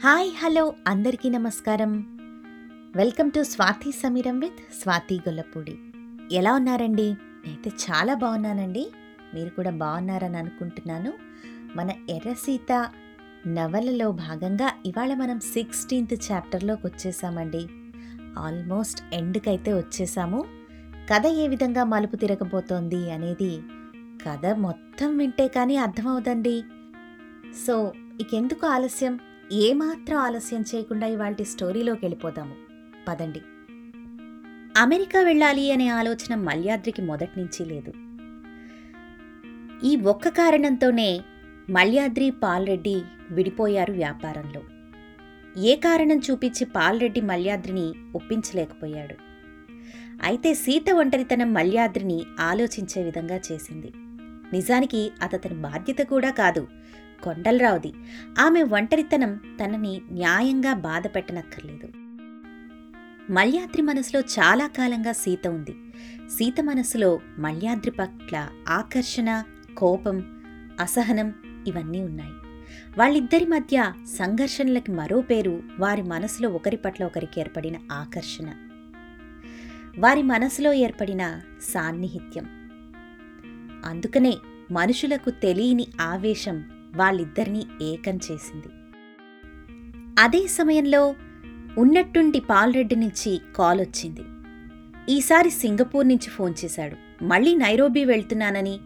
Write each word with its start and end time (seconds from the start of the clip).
Hi 0.00 0.30
hello 0.42 0.74
అందరికీ 0.86 1.28
నమస్కారం. 1.28 2.18
Welcome 2.96 3.30
to 3.30 3.42
Swathi 3.42 3.92
Sameeram 3.92 4.38
with 4.38 4.82
Swathi 4.82 5.14
Gollapudi. 5.14 5.78
ఎలా 6.32 6.52
ఉన్నారండి? 6.54 7.02
నేనైతే 7.02 7.70
చాలా 7.70 8.14
బాగున్నానండి. 8.14 8.92
మీరు 9.34 9.50
కూడా 9.50 9.70
బాగున్నారని 9.70 10.36
అనుకుంటున్నాను. 10.36 11.12
మన 11.76 11.90
ఎర్రసీత 12.10 12.88
నవలలో 13.46 14.12
భాగంగా 14.12 14.72
ఇవాళ 14.86 15.14
మనం 15.14 15.40
సిక్స్టీన్త్ 15.40 16.32
చాప్టర్లోకి 16.32 16.86
వచ్చేసామండి. 16.86 17.66
ఆల్మోస్ట్ 18.38 19.02
ఎండ్కైతే 19.14 19.74
వచ్చేసాము. 19.74 20.44
కథ 21.14 21.26
ఏ 21.26 21.48
విధంగా 21.48 21.84
మలుపు 21.84 22.16
తిరగబోతోంది 22.16 23.10
అనేది 23.10 23.62
కథ 24.28 24.46
మొత్తం 24.46 25.16
వింటే 25.16 25.48
కానీ 25.48 25.76
అర్థమవుదండి. 25.76 26.62
సో 27.66 27.92
ఇకెందుకు 28.20 28.66
ఆలస్యం? 28.66 29.20
ఏమాత్రం 29.52 30.18
ఆలస్యం 30.18 30.64
చేయకుండా 30.74 31.06
ఇవాళ 31.06 31.34
స్టోరీలోకి 31.42 32.06
వెళ్ళిపోదాము. 32.06 32.54
పదండి. 33.08 33.40
అమెరికా 34.76 35.22
వెళ్ళాలి 35.22 35.72
అనే 35.72 35.88
ఆలోచన 35.88 36.34
మల్యాద్రికి 36.34 37.02
మొదటి 37.02 37.40
నుంచి 37.40 37.64
లేదు. 37.64 37.92
ఈ 39.86 39.96
ఒక్క 39.96 40.28
కారణంతోనే 40.28 41.20
మల్యాద్రి 41.70 42.30
పాల్రెడ్డి 42.30 43.02
విడిపోయారు 43.30 43.92
వ్యాపారంలో. 43.92 44.60
ఏ 45.62 45.76
కారణం 45.76 46.18
చూపించి 46.18 46.64
పాల్రెడ్డి 46.64 47.20
మల్యాద్రిని 47.20 47.92
ఒప్పించలేకపోయాడు. 48.14 49.14
అయితే 50.22 50.54
సీత 50.54 50.92
ఒంటరితనం 50.92 51.54
మల్యాద్రిని 51.54 52.22
ఆలోచించే 52.40 53.02
విధంగా 53.02 53.40
చేసింది. 53.52 53.92
నిజానికి 54.52 55.10
అతని 55.22 55.54
బాధ్యత 55.54 55.98
కూడా 55.98 56.30
కాదు 56.30 56.68
కొండలరావుది. 57.22 57.92
ఆమె 58.40 58.62
ఒంటరితనం 58.62 59.40
తనని 59.60 60.02
న్యాయంగా 60.10 60.74
బాధ 60.74 61.06
పెట్టనక్కర్లేదు 61.06 61.88
మల్యాద్రి 63.32 63.82
మనసులో 63.82 64.20
చాలా 64.20 64.66
కాలంగా 64.66 65.12
సీత 65.12 65.48
ఉంది. 65.48 65.74
సీత 66.28 66.60
మనసులో 66.60 67.20
మల్యాద్రి 67.38 67.90
పట్ల 67.90 68.48
ఆకర్షణ 68.68 69.42
కోపం 69.76 70.42
అసహనం 70.80 71.34
ఇవన్నీ 71.66 72.00
ఉన్నాయి. 72.00 72.32
వాళ్ళిద్దరి 72.98 73.44
మధ్య 73.44 73.92
సంఘర్షణలకి 74.18 74.92
మరో 74.92 75.20
పేరు 75.20 75.62
వారి 75.78 76.02
మనసులో 76.02 76.50
ఒకరి 76.50 76.76
పట్ల 76.76 77.04
ఒకరికి 77.04 77.40
ఏర్పడిన 77.40 77.76
ఆకర్షణ. 77.92 78.50
వారి 79.98 80.22
మనసులో 80.22 80.72
ఏర్పడిన 80.72 81.40
సాన్నిహిత్యం. 81.62 82.44
అందుకనే 83.84 84.38
మనుషులకు 84.70 85.30
తెలియని 85.30 85.86
ఆవేశం 86.00 86.64
వాళ్ళిద్దరినీ 86.96 87.66
ఏకం 87.82 88.16
చేసింది. 88.16 88.68
అదే 90.18 90.46
సమయంలో 90.46 91.14
ఉన్నట్టుండి 91.78 92.40
పాల్రెడ్డి 92.40 92.96
నుంచి 92.96 93.40
కాల్ 93.56 93.80
వచ్చింది. 93.80 94.24
ఈసారి 95.08 95.50
సింగపూర్ 95.50 96.08
నుంచి 96.08 96.30
ఫోన్ 96.30 96.54
చేశాడు. 96.64 97.24
మళ్ళీ 97.24 97.54
నైరోబీ 97.54 98.04
వెళ్తున్నానని. 98.04 98.80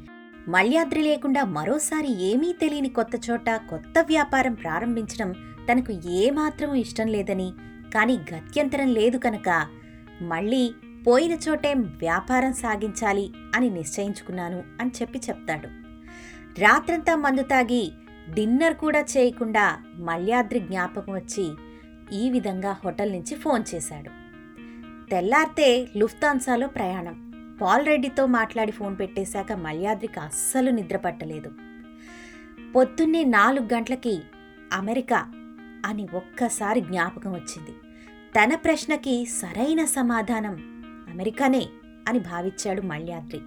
మల్యాద్రి 0.48 1.02
లేకుండా 1.02 1.44
మరోసారి 1.44 2.22
ఏమీ 2.22 2.52
తెలియని 2.52 2.88
కొత్త 2.88 3.30
చోట 3.30 3.50
కొత్త 3.70 3.98
వ్యాపారం 3.98 4.54
ప్రారంభించడం 4.54 5.32
తనకు 5.72 5.92
ఏమాత్రం 5.92 6.74
ఇష్టం 6.74 7.06
లేదని 7.06 7.52
కానీ 7.94 8.16
గత్యంతరం 8.16 8.88
లేదు 8.92 9.18
కనుక 9.18 9.66
మళ్ళీ 10.22 10.74
పోయిన 11.06 11.38
చోటే 11.48 11.74
వ్యాపారం 11.74 12.52
సాగించాలి 12.52 13.32
అని 13.54 13.70
నిశ్చయించుకున్నాను 13.70 14.64
అని 14.80 14.90
చెప్పి 15.02 15.18
చెప్తాడు. 15.18 15.85
రాత్రంతా 16.58 17.16
మందు 17.16 17.42
తాగి 17.42 17.92
డిన్నర్ 18.34 18.74
కూడా 18.74 19.00
చేయకుండా 19.00 19.64
మల్యాద్రి 19.94 20.60
జ్ఞాపకం 20.60 21.14
వచ్చి 21.14 21.44
ఈ 22.12 22.30
విధంగా 22.30 22.72
హోటల్ 22.72 23.12
నుంచి 23.12 23.34
ఫోన్ 23.34 23.64
చేశాడు. 23.74 24.10
తెల్లారితే 25.10 25.88
లుఫ్తాన్సాలో 25.96 26.68
ప్రయాణం. 26.68 27.16
పాల్ 27.60 27.86
రెడ్డితో 27.86 28.26
మాట్లాడి 28.26 28.72
ఫోన్ 28.72 28.98
పెట్టేశాక 29.00 29.52
మల్యాద్రికి 29.52 30.20
అస్సలు 30.20 30.70
నిద్రపట్టలేదు 30.70 31.50
పొద్దున్నే 32.74 33.24
నాలుగు 33.24 33.74
గంటలకి 33.74 34.20
అమెరికా 34.72 35.20
అని 35.86 36.06
ఒక్కసారి 36.14 36.80
జ్ఞాపకం 36.80 37.32
వచ్చింది. 37.32 37.74
తన 38.36 38.54
ప్రశ్నకి 38.54 39.24
సరైన 39.24 39.84
సమాధానం 39.84 40.56
అమెరికానే 41.08 41.66
అని 42.08 42.18
భావించాడు 42.18 42.82
మల్యాద్రి. 42.82 43.40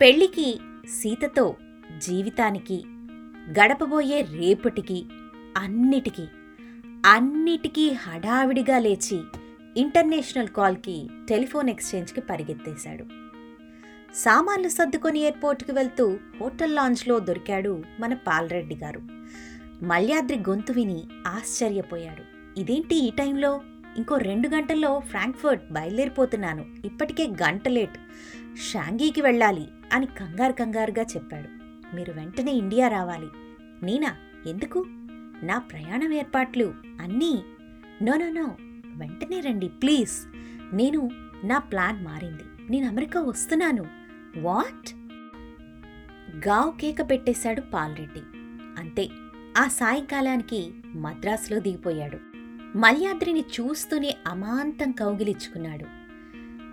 పెళ్ళికి 0.00 0.48
సీతతో 0.88 1.56
జీవితానికి 1.98 2.84
గడపబోయే 3.50 4.20
రేపటికి 4.20 5.06
అన్నిటికీ 5.56 6.26
అన్నిటికీ 7.06 7.90
హడావిడిగా 7.90 8.78
లేచి 8.78 9.20
ఇంటర్నేషనల్ 9.76 10.48
కాల్కి 10.48 11.08
టెలిఫోన్ 11.28 11.70
ఎక్స్చేంజ్కి 11.70 12.20
పరిగెత్తేశాడు. 12.20 13.04
సామాన్లు 14.14 14.68
సర్దుకొని 14.68 15.20
ఎయిర్పోర్ట్కి 15.20 15.72
వెళ్తూ 15.72 16.18
హోటల్ 16.40 16.74
లాంజ్లో 16.74 17.18
దొరికాడు 17.18 17.82
మన 18.00 18.14
పాల్రెడ్డి 18.14 18.74
గారు. 18.74 19.00
మల్యాద్రి 19.82 20.38
గొంతు 20.38 20.72
విని 20.72 21.02
ఆశ్చర్యపోయాడు. 21.26 22.22
ఇదేంటి 22.60 22.96
ఈ 22.96 23.10
టైంలో? 23.10 23.60
ఇంకో 23.96 24.16
రెండు 24.16 24.48
గంటల్లో 24.48 25.00
ఫ్రాంక్ఫర్ట్ 25.00 25.72
బయలుదేరిపోతున్నాను. 25.72 26.64
ఇప్పటికే 26.84 27.26
గంట 27.26 27.68
లేట్. 27.68 27.98
షాంగీకి 28.72 29.22
వెళ్ళాలి 29.22 29.68
అని 29.92 30.06
కంగారు 30.06 30.52
కంగారుగా 30.52 31.02
చెప్పాడు. 31.02 31.61
మీరు 31.94 32.12
వెంటనే 32.12 32.52
ఇండియా 32.52 32.88
రావాలి. 32.88 33.26
నేనా 33.82 34.16
ఎందుకు? 34.46 34.84
నా 35.42 35.58
ప్రయాణం 35.58 36.12
ఏర్పాట్లు 36.12 36.74
అన్నీ. 37.00 37.42
No 38.02 38.16
no 38.16 38.28
no. 38.28 38.56
వెంటనే 38.96 39.40
రండి 39.40 39.68
ప్లీజ్. 39.68 40.36
నేను 40.76 41.10
నా 41.44 41.58
ప్లాన్ 41.58 42.04
మారింది. 42.04 42.42
నేను 42.70 42.88
అమెరికా 42.88 43.20
వస్తున్నాను. 43.20 43.86
వాట్? 44.36 44.94
గావ్ 46.48 46.80
కేక 46.80 47.10
పెట్టేశాడు 47.10 47.60
పాల్రెడ్డి 47.60 48.22
అంతే. 48.78 49.08
ఆ 49.56 49.68
సాయంకాలానికి 49.68 50.74
మద్రాసులో 50.94 51.60
దిగిపోయాడు. 51.60 52.18
మల్యాద్రిని 52.78 53.40
చూస్తూనే 53.40 54.16
అమాంతం 54.26 54.92
కౌగిలించుకున్నాడు. 54.92 55.86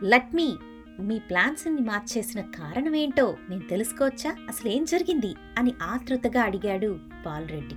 లట్మీ 0.05 0.57
మీ 0.99 1.19
ప్లాన్స్ని 1.19 1.81
మార్చేసిన 1.81 2.41
కారణమేంటో 2.41 3.37
నేను 3.49 3.61
తెలుసుకోవచ్చా? 3.61 4.35
అసలు 4.47 4.71
ఏం 4.71 4.85
జరిగింది? 4.85 5.35
అని 5.57 5.73
ఆతృతగా 5.81 6.41
అడిగాడు 6.41 6.99
పాల్రెడ్డి 7.25 7.75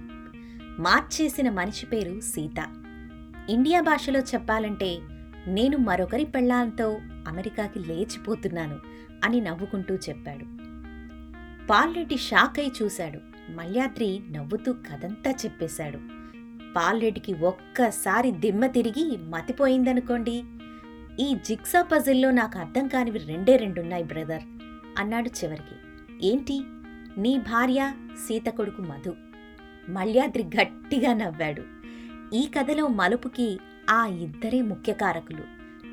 మార్చేసిన 0.79 1.51
మనిషి 1.51 1.87
పేరు 1.87 2.21
సీత. 2.21 2.67
ఇండియా 3.49 3.81
భాషలో 3.81 4.21
చెప్పాలంటే 4.21 4.99
నేను 5.47 5.79
మరొకరి 5.79 6.25
పెళ్ళాంతో 6.25 7.01
అమెరికాకి 7.29 7.79
లేచిపోతున్నాను 7.79 8.79
అని 9.25 9.41
నవ్వుకుంటూ 9.41 9.95
చెప్పాడు. 9.95 10.45
పాల్రెడ్డి 11.67 12.17
షాక్ 12.17 12.59
అయి 12.59 12.73
చూశాడు. 12.83 13.21
మల్యాద్రి 13.53 14.21
నవ్వుతూ 14.31 14.73
కదంతా 14.73 15.31
చెప్పేశాడు. 15.31 15.99
పాల్రెడ్డికి 16.75 17.35
ఒక్కసారి 17.35 18.31
దిమ్మ 18.31 18.67
తిరిగి 18.67 19.17
మతిపోయిందనుకోండి. 19.17 20.45
ఈ 21.21 21.35
జిక్సా 21.35 21.83
పజిల్లో 21.83 22.31
నాకు 22.31 22.59
అర్థం 22.59 22.89
కానివి 22.89 23.19
రెండే 23.19 23.57
రెండున్నాయి 23.57 24.05
బ్రదర్. 24.05 24.43
అన్నాడు 24.99 25.29
చివరికి. 25.29 25.75
ఏంటి? 26.27 26.63
నీ 27.19 27.39
భార్య 27.39 27.93
సీత 28.29 28.45
కొడుకు 28.47 28.83
మధు. 28.83 29.15
మల్యాద్రి 29.89 30.43
గట్టిగా 30.43 31.15
నవ్వాడు. 31.15 31.63
ఈ 32.35 32.47
కథలో 32.47 32.89
మలుపుకి 32.89 33.59
ఆ 33.91 34.07
ఇద్దరే 34.07 34.63
ముఖ్య 34.63 34.93
కారకులు. 34.93 35.43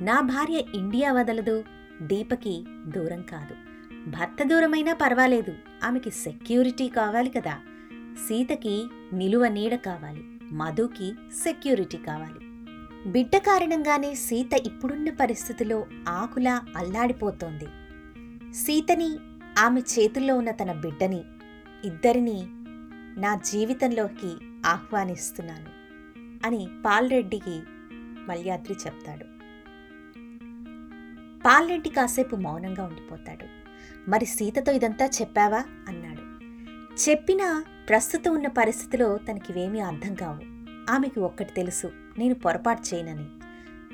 నా 0.03 0.22
భార్య 0.22 0.62
ఇండియా 0.75 1.12
వదలదు 1.12 1.63
దీపకి 2.01 2.66
దూరం 2.88 3.22
కాదు. 3.22 3.56
భర్త 4.09 4.44
దూరమైనా 4.44 4.94
పర్వాలేదు 4.94 5.53
ఆమెకి 5.84 6.12
సెక్యూరిటీ 6.12 6.88
కావాలి 6.88 7.30
కదా. 7.30 7.57
సీతకి 8.28 8.86
నిలువ 9.13 9.47
నీడ 9.47 9.75
కావాలి 9.75 10.24
మధుకి 10.51 11.13
సెక్యూరిటీ 11.44 11.98
కావాలి. 11.98 12.49
బిడ్డ 13.07 13.38
కారణంగానే 13.38 14.16
సీత 14.16 14.54
ఇప్పుడున్న 14.54 15.10
పరిస్థితిలో 15.10 15.86
ఆకులా 16.07 16.62
అల్లాడిపోతోంది. 16.78 17.66
సీతని 18.54 19.18
ఆమె 19.60 19.81
చేతుల్లో 19.81 20.38
ఉన్న 20.38 20.51
తన 20.51 20.72
బిడ్డని 20.72 21.24
ఇద్దరిని 21.86 22.44
నా 23.22 23.36
జీవితంలోకి 23.36 24.36
ఆహ్వానిస్తున్నాను 24.66 25.69
అని 26.48 26.68
పాల్రెడ్డికి 26.86 27.62
మల్యాద్రి 28.28 28.75
చెప్తాడు. 28.88 29.24
పాల్రెడ్డి 31.42 31.90
కాసేపు 31.90 32.36
మౌనంగా 32.36 32.84
ఉండిపోతాడు. 32.84 33.46
మరి 34.10 34.25
సీతతో 34.25 34.72
ఇదంతా 34.72 35.06
చెప్పావా? 35.06 35.63
అన్నాడు. 35.88 36.44
చెప్పినా 37.10 37.63
ప్రస్తుతం 37.90 38.34
ఉన్న 38.34 38.48
పరిస్థితిలో 38.48 39.18
తనకివేమీ 39.18 39.80
అర్థం 39.80 40.13
కావు. 40.16 40.58
ఆమెకి 40.89 41.19
ఒక్కటి 41.19 41.53
తెలుసు 41.53 41.91
నేను 42.18 42.36
పొరపాటు 42.36 42.95
చేయనని. 42.95 43.25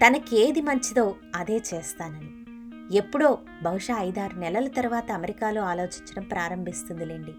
తనకి 0.07 0.47
ఏది 0.47 0.61
మంచిదో 0.61 1.15
అదే 1.35 1.61
చేస్తానని. 1.73 2.45
ఎప్పుడో 2.97 3.39
బహుశా 3.63 4.01
ఐదారు 4.01 4.35
నెలల 4.35 4.67
తర్వాత 4.67 5.11
అమెరికాలో 5.11 5.61
ఆలోచించడం 5.61 6.23
ప్రారంభిస్తుందిలేండి. 6.23 7.33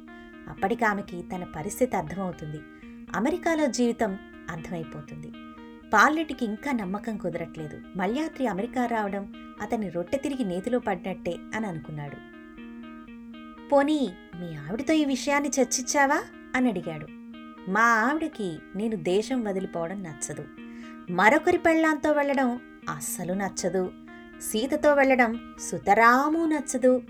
అప్పటికి 0.48 0.84
ఆమెకి 0.84 1.22
తన 1.22 1.44
పరిస్థితి 1.56 1.96
అర్థమవుతుంది. 1.96 2.60
అమెరికాలో 3.14 3.66
జీవితం 3.66 4.18
అర్థమైపోతుంది. 4.50 5.32
పాలెటికి 5.90 6.44
ఇంకా 6.44 6.72
నమ్మకం 6.72 7.16
కుదరట్లేదు. 7.16 7.80
మల్యాత్రి 7.96 8.46
అమెరికా 8.46 8.86
రావడం 8.86 9.32
అతని 9.62 9.88
రొట్టె 9.88 10.18
తిరిగి 10.18 10.44
నేతిలో 10.44 10.78
పడినట్టే 10.78 11.36
అని 11.54 11.66
అనుకున్నాడు. 11.66 12.16
పోనీ 13.68 14.14
మీ 14.40 14.56
ఆవిడతో 14.56 14.94
ఈ 14.94 15.04
విషయాన్ని 15.04 15.48
చర్చించావా? 15.48 16.22
అని 16.54 16.68
అడిగాడు. 16.68 17.15
మా 17.68 17.80
ఆవిడకి 17.80 18.58
నేను 18.76 18.96
దేశం 18.96 19.44
వదిలిపోవడం 19.44 20.02
నచ్చదు. 20.02 20.44
మరొకరి 21.12 21.58
పెళ్ళాంతో 21.58 22.12
వెళ్ళడం 22.12 22.60
అస్సలు 22.96 23.32
నచ్చదు. 23.32 23.92
సీతతో 24.40 24.94
వెళ్ళడం 24.94 25.54
సుతరాము 25.60 26.46
నచ్చదు. 26.46 27.02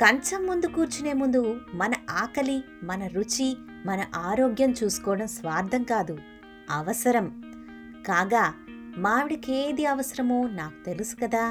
కంచం 0.00 0.46
ముందు 0.46 0.66
కూర్చునే 0.66 1.12
ముందు 1.12 1.60
మన 1.74 1.92
ఆకలి 2.10 2.64
మన 2.82 3.06
రుచి 3.06 3.56
మన 3.86 4.04
ఆరోగ్యం 4.14 4.74
చూసుకోవడం 4.84 5.26
స్వార్థం 5.26 5.82
కాదు 5.82 6.18
అవసరం. 6.70 7.42
కాగా 8.06 8.54
మావిడికి 8.98 9.52
ఏది 9.52 9.86
అవసరమో 9.86 10.48
నాకు 10.48 10.84
తెలుసు 10.84 11.16
కదా. 11.16 11.50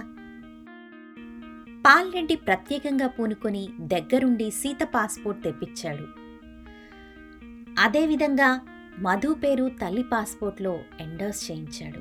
పాల్రెడ్డి 1.88 2.36
ప్రత్యేకంగా 2.36 3.08
పూనుకొని 3.08 3.70
దగ్గరుండి 3.80 4.52
సీత 4.52 4.84
పాస్పోర్ట్ 4.84 5.44
తెప్పించాడు. 5.44 6.25
అదేవిధంగా 7.80 8.60
మధు 9.00 9.34
పేరు 9.34 9.72
తల్లి 9.82 10.04
పాస్పోర్ట్లో 10.04 10.80
ఎండోస్ 11.00 11.52
చేయించాడు. 11.52 12.00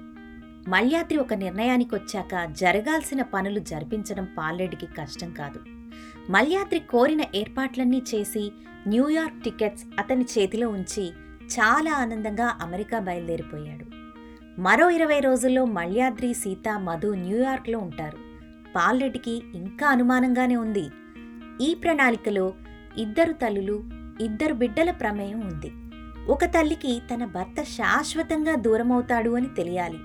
మల్యాద్రి 0.70 1.18
ఒక 1.18 1.34
నిర్ణయానికి 1.34 1.94
వచ్చాక 1.94 2.52
జరగాల్సిన 2.52 3.22
పనులు 3.22 3.58
జరిపించడం 3.58 4.28
పాల్రెడ్డికి 4.38 4.86
కష్టం 4.86 5.30
కాదు. 5.30 5.60
మల్యాద్రి 6.30 6.78
కోరిన 6.78 7.20
ఏర్పాట్లన్నీ 7.34 8.02
చేసి 8.14 8.52
న్యూయార్క్ 8.88 9.42
టికెట్స్ 9.42 9.84
అతని 9.98 10.24
చేతిలో 10.38 10.68
ఉంచి 10.68 11.12
చాలా 11.44 11.92
ఆనందంగా 11.92 12.58
అమెరికా 12.60 12.98
బయలుదేరిపోయాడు. 12.98 13.84
మరో 14.60 14.90
ఇరవై 14.90 15.20
రోజుల్లో 15.20 15.64
మల్యాద్రి 15.64 16.34
సీత 16.34 16.68
మధు 16.68 17.08
న్యూయార్క్లో 17.08 17.78
ఉంటారు. 17.78 18.18
పాల్రెడ్డికి 18.76 19.42
ఇంకా 19.54 19.86
అనుమానంగానే 19.88 20.56
ఉంది. 20.56 20.88
ఈ 21.60 21.74
ప్రణాళికలో 21.74 22.54
ఇద్దరు 22.98 23.32
తల్లులు 23.32 24.03
ఇద్దరు 24.20 24.54
బిడ్డల 24.54 24.90
ప్రమేయం 24.90 25.40
ఉంది. 25.40 25.72
ఒక 26.32 26.44
తల్లికి 26.44 27.02
తన 27.14 27.24
భర్త 27.24 27.62
శాశ్వతంగా 27.62 28.54
దూరమవుతాడు 28.54 29.30
అని 29.30 29.46
తెలియాలి. 29.46 29.98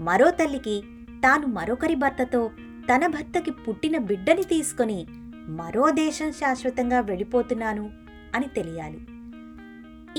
మరో 0.00 0.30
తల్లికి 0.30 0.82
తాను 1.10 1.46
మరొకరి 1.46 1.94
భర్తతో 1.94 2.50
తన 2.94 3.06
భర్తకి 3.06 3.50
పుట్టిన 3.50 3.98
బిడ్డని 3.98 4.42
తీసుకొని 4.42 5.06
మరో 5.32 5.90
దేశం 5.90 6.32
శాశ్వతంగా 6.32 7.00
వెళ్ళిపోతున్నాను 7.00 7.90
అని 8.34 8.46
తెలియాలి. 8.46 9.06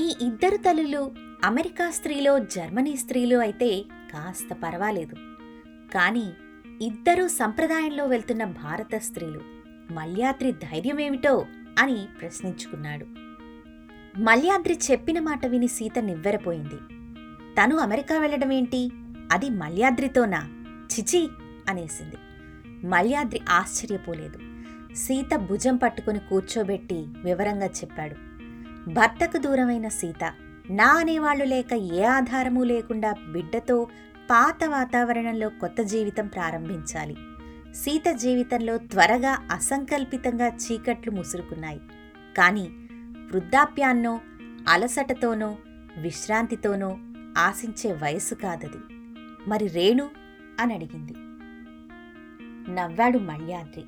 ఈ 0.04 0.16
ఇద్దరు 0.22 0.56
తల్లులు 0.56 1.10
అమెరికా 1.44 1.90
స్త్రీలో 1.90 2.38
జర్మనీ 2.38 2.96
స్త్రీలు 2.96 3.36
అయితే 3.36 3.84
కాస్త 4.12 4.54
పర్వాలేదు. 4.54 5.16
కానీ 5.94 6.32
ఇద్దరూ 6.82 7.28
సంప్రదాయంలో 7.28 8.06
వెళ్తున్న 8.06 8.44
భారత 8.44 8.96
స్త్రీలు 8.96 9.40
మల్యాత్రి 9.92 10.52
ధైర్యమేమిటో 10.52 11.46
అని 11.78 12.06
ప్రశ్నించుకున్నాడు. 12.20 13.27
మల్యాద్రి 14.18 14.78
చెప్పిన 14.90 15.20
మాట 15.20 15.46
విని 15.46 15.68
సీత 15.68 15.98
నివ్వెరపోయింది. 15.98 16.76
తను 17.60 17.76
అమెరికా 17.76 18.18
వెళ్ళడమేంటి 18.18 18.90
అది 19.32 19.50
మల్యాద్రితోనా 19.50 20.48
చిచి 20.70 21.28
అనేసింది. 21.68 22.16
మల్యాద్రి 22.86 23.40
ఆశ్చర్యపోలేదు. 23.48 24.38
సీత 24.94 25.36
భుజం 25.36 25.76
పట్టుకుని 25.76 26.18
కూర్చోబెట్టి 26.18 27.06
వివరంగా 27.24 27.66
చెప్పాడు. 27.66 28.14
భర్తకు 28.90 29.38
దూరమైన 29.38 29.88
సీత 29.88 30.32
నా 30.70 30.86
అనేవాళ్ళు 30.86 31.44
లేక 31.44 31.72
ఏ 31.72 32.02
ఆధారమూ 32.02 32.64
లేకుండా 32.64 33.14
బిడ్డతో 33.32 33.84
పాత 34.30 34.64
వాతావరణంలో 34.66 35.48
కొత్త 35.48 35.82
జీవితం 35.82 36.26
ప్రారంభించాలి. 36.26 37.16
సీత 37.74 38.12
జీవితంలో 38.12 38.76
త్వరగా 38.76 39.48
అసంకల్పితంగా 39.50 40.48
చీకట్లు 40.48 41.12
ముసురుకున్నాయి. 41.12 41.80
కానీ 42.38 42.68
వృద్ధాప్యాన్నో 43.32 44.20
అలసటతోనో 44.68 45.58
విశ్రాంతితోనో 45.98 46.98
ఆశించే 47.38 47.92
వయసు 47.92 48.34
కాదది. 48.34 48.94
మరి 49.48 49.66
రేణు? 49.66 50.10
అని 50.60 50.74
అడిగింది. 50.74 51.14
నవ్వాడు 52.74 53.18
మళ్యాద్రి 53.18 53.84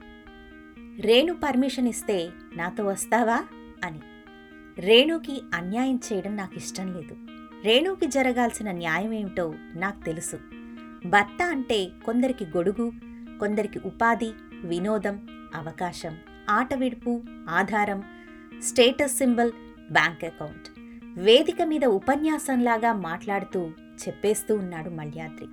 రేణు 1.01 1.33
పర్మిషన్ 1.33 1.89
ఇస్తే 1.89 2.31
నాతో 2.57 2.85
వస్తావా? 2.85 3.45
అని. 3.85 4.01
రేణుకి 4.79 5.43
అన్యాయం 5.55 6.01
చేయడం 6.13 6.37
నాకు 6.37 6.57
ఇష్టం 6.57 6.93
లేదు. 6.93 7.17
రేణుకి 7.65 8.07
జరగాల్సిన 8.07 8.71
న్యాయమేమిటో 8.71 9.55
నాకు 9.77 10.05
తెలుసు. 10.05 10.39
భర్త 11.07 11.43
అంటే 11.43 11.91
కొందరికి 12.05 12.45
గొడుగు 12.45 12.93
కొందరికి 13.39 13.79
ఉపాధి 13.79 14.33
వినోదం 14.65 15.27
అవకాశం 15.55 16.19
ఆటవిడుపు 16.51 17.23
ఆధారం 17.51 18.03
స్టేటస్ 18.63 19.17
సింబల్ 19.17 19.53
బ్యాంక్ 19.93 20.25
అకౌంట్. 20.25 20.81
వేదిక 21.21 21.63
మీద 21.63 21.85
ఉపన్యాసంలాగా 21.85 22.93
మాట్లాడుతూ 22.93 23.71
చెప్పేస్తూ 24.07 24.57
ఉన్నాడు 24.57 24.91
మల్యాద్రి. 24.91 25.47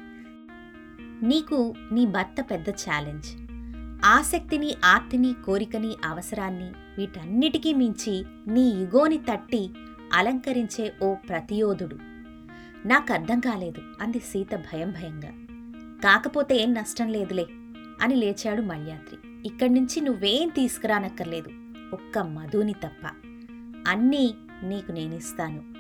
నీకు 1.26 1.74
నీ 1.92 2.06
భర్త 2.06 2.46
పెద్ద 2.52 2.70
ఛాలెంజ్. 2.70 3.26
ఆసక్తిని 4.06 4.76
ఆర్తిని 4.86 5.36
కోరికని 5.46 5.96
అవసరాన్ని 6.06 6.72
వీటన్నిటికీ 6.98 7.74
మించి 7.74 8.26
నీ 8.48 8.70
ఇగోని 8.70 9.18
తట్టి 9.18 9.70
అలంకరించే 10.14 10.94
ఓ 11.04 11.14
ప్రతియోధుడు. 11.14 11.98
నాకర్థం 12.88 13.40
కాలేదు 13.40 13.82
అంది 14.02 14.20
సీత 14.20 14.56
భయం 14.56 14.92
భయంగా. 14.92 15.32
కాకపోతే 16.04 16.56
ఏం 16.56 16.74
నష్టం 16.74 17.08
లేదులే 17.08 17.46
అని 18.02 18.16
లేచాడు 18.16 18.62
మల్యాద్రి. 18.62 19.48
ఇక్కడి 19.48 19.74
నుంచి 19.74 20.02
నువ్వేం 20.02 20.48
తీసుకురానక్కర్లేదు. 20.48 21.50
ఒక్క 21.94 22.20
మధుని 22.20 22.74
తప్ప. 22.74 23.08
అన్నీ 23.88 24.34
నీకు 24.64 24.92
నేనిస్తాను. 24.92 25.74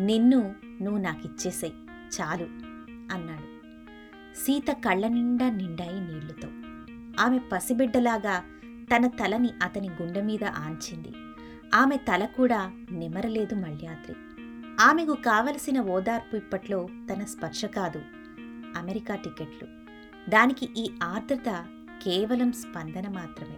నిన్ను 0.00 0.54
నువ్వు 0.82 1.00
నాకిచ్చేసేయ్. 1.00 1.72
చాలు 2.20 2.44
అన్నాడు. 3.14 3.56
సీత 4.36 4.72
కళ్ళ 4.72 5.08
నిండా 5.08 5.50
నిండాయి 5.50 6.00
నీళ్ళతో. 6.00 6.48
ఆమె 7.24 7.40
పసిబిడ్డలాగా 7.52 8.44
తన 8.64 9.06
తలని 9.06 9.50
అతని 9.62 9.88
గుండె 9.88 10.22
మీద 10.22 10.44
ఆంచింది. 10.44 11.12
ఆమె 11.74 11.96
తల 11.96 12.24
కూడా 12.24 12.72
నిమరలేదు 12.90 13.54
మల్యాద్రి. 13.54 14.16
ఆమెకు 14.80 15.14
కావలసిన 15.14 15.80
ఓదార్పు 15.80 16.36
ఇప్పట్లో 16.36 16.88
తన 17.12 17.24
స్పర్శ 17.24 17.64
కాదు. 17.64 18.02
అమెరికా 18.76 19.14
టికెట్లు. 19.14 19.68
దానికి 20.30 20.68
ఈ 20.76 20.90
ఆర్ద్రత 21.02 21.66
కేవలం 22.02 22.52
స్పందన 22.52 23.10
మాత్రమే. 23.10 23.56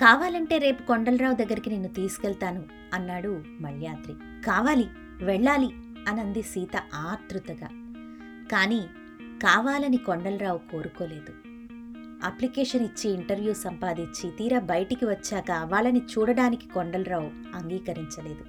కావాలంటే 0.00 0.58
రేపు 0.58 0.82
కొండలరావు 0.82 1.34
దగ్గరికి 1.34 1.70
నిన్ను 1.70 1.88
తీసుకెళ్తాను 1.88 2.64
అన్నాడు 2.94 3.44
మల్యాద్రి. 3.60 4.14
కావాలి 4.46 4.86
వెళ్ళాలి 5.24 5.70
అనంది 6.08 6.42
సీత 6.42 6.82
ఆతృతగా 6.94 7.68
కానీ 8.52 8.86
కావాలని 9.42 9.96
కొండలరావు 9.96 10.58
కోరుకోలేదు. 10.58 11.32
అప్లికేషన్ 12.26 12.80
ఇచ్చి 12.80 13.10
ఇంటర్వ్యూ 13.10 13.54
సంపాదించి 13.54 14.30
తీరా 14.30 14.58
బయటికి 14.58 15.04
వచ్చాక 15.04 15.50
వాళ్ళని 15.64 15.98
చూడడానికి 15.98 16.68
కొండలరావు 16.68 17.56
అంగీకరించలేదు. 17.56 18.44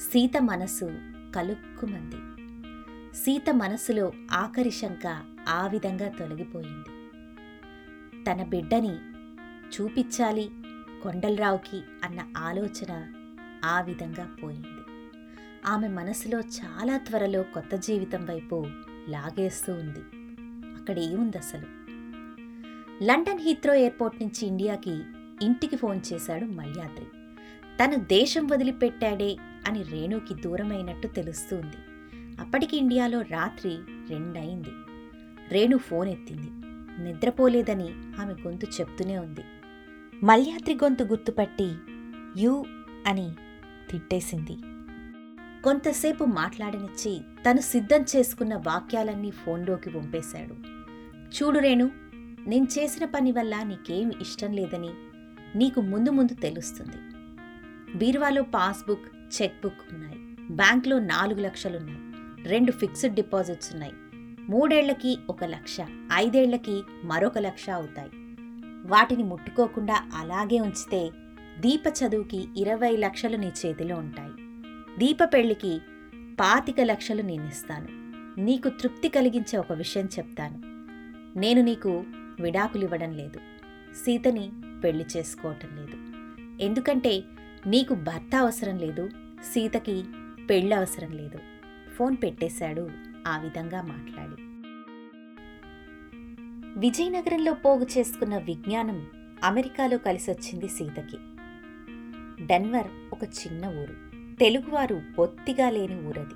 సీత 0.00 0.42
మనసు 0.42 0.90
కలుక్కుమంది. 1.34 2.16
సీత 3.16 3.50
మనసులో 3.54 4.12
ఆఖరి 4.32 4.70
శంక 4.70 5.22
ఆ 5.48 5.66
విధంగా 5.66 6.08
తొలగిపోయింది. 6.08 6.92
తన 8.24 8.42
బిడ్డని 8.42 8.96
చూపించాలి 9.74 10.50
కొండలరావుకి 11.02 11.82
అన్న 12.04 12.20
ఆలోచన 12.36 13.12
ఆ 13.64 13.80
విధంగా 13.80 14.36
పోయింది. 14.42 14.66
ఆమె 15.66 15.88
మనసులో 15.88 16.40
చాలా 16.40 16.96
త్వరలో 16.96 17.42
కొత్త 17.42 17.76
జీవితం 17.76 18.24
వైపు 18.24 18.66
లాగేస్తూ 19.08 19.72
ఉంది. 19.72 20.32
అక్కడ 20.80 20.98
ఏముంది 20.98 21.38
అసలు? 21.38 21.66
లండన్ 23.04 23.40
హీత్రో 23.40 23.74
ఎయిర్పోర్ట్ 23.74 24.22
నుంచి 24.22 24.46
ఇండియాకి 24.46 25.02
ఇంటికి 25.42 25.76
ఫోన్ 25.76 26.00
చేశాడు 26.12 26.44
మల్యాద్రి. 26.44 27.06
తను 27.82 27.96
దేశం 27.96 28.46
వదిలిపెట్టాడే 28.46 29.36
అని 29.66 29.82
రేణుకి 29.82 30.34
దూరమైనట్టు 30.34 31.08
తెలుస్తుంది. 31.08 31.76
అప్పటికి 32.40 32.76
ఇండియాలో 32.76 33.20
రాత్రి 33.20 33.78
రెండయింది. 34.10 34.70
రేణు 35.48 35.76
ఫోన్ 35.76 36.08
ఎత్తింది. 36.08 36.50
నిద్రపోలేదని 37.02 37.88
ఆమె 38.20 38.32
గొంతు 38.32 38.66
చెప్తూనే 38.66 39.18
ఉంది. 39.18 39.40
మల్యాద్రి 40.24 40.74
గొంతు 40.74 41.04
గుర్తుపట్టి 41.04 41.74
యు 42.36 42.64
అని 43.06 43.34
తిట్టేసింది. 43.90 44.56
కొంతసేపు 45.62 46.24
మాట్లాడనిచ్చి 46.24 47.20
తను 47.50 47.60
సిద్ధం 47.60 48.04
చేసుకున్న 48.16 48.56
వాక్యాలన్నీ 48.56 49.30
ఫోన్లోకి 49.30 49.90
పంపేశాడు 49.90 50.54
చూడు 51.36 51.58
రేణు 51.58 51.90
నేను 52.48 52.64
చేసిన 52.64 53.04
పని 53.04 53.32
వల్ల 53.32 53.62
నీకేం 53.62 54.12
ఇష్టం 54.20 54.52
లేదని 54.52 54.90
నీకు 55.56 55.80
ముందు 55.80 56.10
ముందు 56.10 56.34
తెలుస్తుంది. 56.34 57.16
బీరువాలో 57.98 58.42
పాస్బుక్ 58.42 59.42
చెక్ 59.42 59.62
బుక్ 59.62 59.94
ఉన్నాయి. 59.94 60.18
బ్యాంక్లో 60.50 60.98
నాలుగు 60.98 61.40
లక్షలున్నాయి. 61.40 62.00
రెండు 62.48 62.72
ఫిక్స్డ్ 62.72 63.14
డిపాజిట్స్ 63.14 63.72
ఉన్నాయి. 63.72 63.92
మూడేళ్ళకి 64.50 65.18
ఒక 65.30 65.44
లక్ష 65.44 65.76
ఐదేళ్ళకి 66.12 66.82
మరొక 67.04 67.38
లక్ష 67.38 67.70
అవుతాయి. 67.70 68.10
వాటిని 68.86 69.22
ముట్టుకోకుండా 69.22 70.10
అలాగే 70.14 70.60
ఉంచితే 70.60 71.10
దీప 71.60 71.82
చదువుకి 71.88 72.48
ఇరవై 72.56 72.96
లక్షలు 72.96 73.36
నీ 73.36 73.52
చేతిలో 73.66 73.96
ఉంటాయి. 73.96 74.32
దీప 74.98 75.18
పెళ్ళికి 75.24 75.80
పాతిక 76.40 76.80
లక్షలు 76.80 77.22
నేనిస్తాను. 77.22 77.88
నీకు 78.40 78.68
తృప్తి 78.68 79.08
కలిగించే 79.08 79.58
ఒక 79.58 79.72
విషయం 79.72 80.04
చెప్తాను. 80.04 80.58
నేను 81.38 81.62
నీకు 81.62 82.04
విడాకులివ్వడం 82.40 83.12
లేదు. 83.12 83.38
సీతని 84.04 84.52
పెళ్ళి 84.84 85.04
చేసుకోవటం 85.16 85.68
లేదు. 85.76 85.96
ఎందుకంటే 86.62 87.22
నీకు 87.66 87.94
భర్త 87.94 88.36
అవసరం 88.36 88.78
లేదు 88.78 89.08
సీతకి 89.52 90.04
పెళ్ళి 90.50 90.72
అవసరం 90.72 91.10
లేదు. 91.10 91.38
ఫోన్ 91.96 92.16
పెట్టేశాడు 92.22 92.90
ఆ 93.26 93.38
విధంగా 93.38 93.82
మాట్లాడి. 93.82 94.45
విజయనగరంలో 96.76 97.54
పోగు 97.54 97.86
చేసుకున్న 97.98 98.38
విజ్ఞానం 98.38 99.06
అమెరికాలో 99.44 99.98
కలిసొచ్చింది 99.98 100.68
సీతకి. 100.68 101.16
డెన్వర్ 102.46 102.86
ఒక 103.12 103.24
చిన్న 103.24 103.66
ఊరు. 103.66 103.96
తెలుగువారు 104.40 105.02
బొత్తిగా 105.18 105.70
లేని 105.70 106.06
ఊరది. 106.08 106.34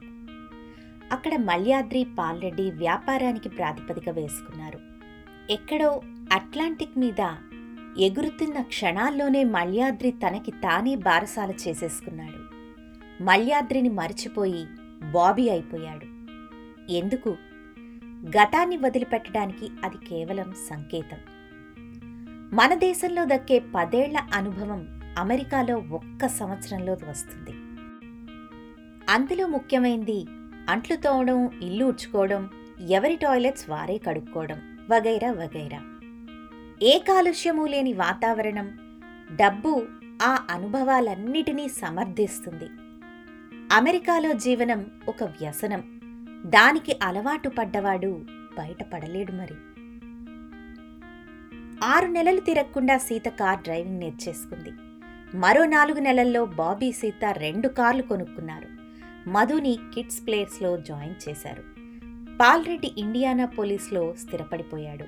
అక్కడ 1.12 1.36
మల్యాద్రి 1.36 2.06
పాల్రెడ్డి 2.18 2.70
వ్యాపారానికి 2.70 3.48
ప్రాతిపదిక 3.48 4.08
వేసుకున్నారు. 4.08 4.78
ఎక్కడో 5.52 6.00
అట్లాంటిక్ 6.32 6.98
మీద 6.98 7.34
ఎగురుతున్న 7.98 8.62
క్షణాల్లోనే 8.62 9.44
మల్యాద్రి 9.44 10.10
తనకి 10.10 10.50
తానే 10.50 10.94
బారసాల 10.94 11.50
చేసేసుకున్నాడు. 11.50 12.54
మల్యాద్రిని 13.22 13.88
మరిచిపోయి 13.88 14.66
బాబీ 15.12 15.48
అయిపోయాడు. 15.48 16.06
ఎందుకు? 16.92 17.36
గతాన్ని 18.28 18.76
వదిలిపెట్టడానికి 18.76 19.70
అది 19.84 19.96
కేవలం 19.96 20.52
సంకేతం. 20.52 21.18
మన 22.52 22.74
దేశంలో 22.74 23.24
దక్కే 23.24 23.58
పదేళ్ళ 23.58 24.18
అనుభవం 24.34 25.00
అమెరికాలో 25.18 25.76
ఒక్క 25.76 26.26
సంవత్సరంలో 26.26 26.92
వస్తుంది. 26.92 27.50
అందులో 29.10 29.46
ముఖ్యమైంది 29.46 30.26
అంట్లు 30.68 30.96
తోవడం 30.96 31.60
ఇల్లు 31.62 31.84
ఉడ్చుకోవడం 31.84 32.50
ఎవరి 32.90 33.16
టాయిలెట్స్ 33.16 33.70
వారే 33.70 33.98
కడుక్కోవడం 33.98 34.78
వగైరా 34.90 35.30
వగైరా. 35.30 35.80
ఏ 36.82 36.98
కాలుష్యము 36.98 37.66
లేని 37.66 37.92
వాతావరణం 37.92 38.78
డబ్బు 39.36 39.86
ఆ 40.22 40.46
అనుభవాలన్నిటినీ 40.50 41.68
సమర్థిస్తుంది. 41.68 42.68
అమెరికాలో 43.72 44.32
జీవనం 44.32 44.90
ఒక 45.08 45.24
వ్యసనం. 45.24 45.99
దానికి 46.46 46.98
అలవాటు 47.02 47.48
పడ్డవాడు 47.48 48.24
బయటపడలేడు 48.58 49.32
మరి. 49.32 49.54
ఆరు 51.84 52.06
నెలలు 52.06 52.40
తిరగకుండా 52.40 52.98
సీత 52.98 53.28
కార్ 53.28 53.60
డ్రైవింగ్ 53.60 53.98
నేర్చేసుకుంది 53.98 54.72
మరో 55.36 55.64
నాలుగు 55.64 55.98
నెలల్లో 55.98 56.44
బాబీ 56.44 56.92
సీత 56.92 57.24
రెండు 57.32 57.68
కార్లు 57.68 58.02
కొనుక్కున్నారు. 58.02 58.68
మధుని 59.28 59.78
కిడ్స్ 59.94 60.26
ప్లేయర్స్లో 60.26 60.76
జాయిన్ 60.76 61.28
చేశారు. 61.28 61.62
పాల్రెడ్డి 62.36 62.94
ఇండియానా 62.98 63.44
పోలీస్లో 63.44 64.14
స్థిరపడిపోయాడు. 64.14 65.04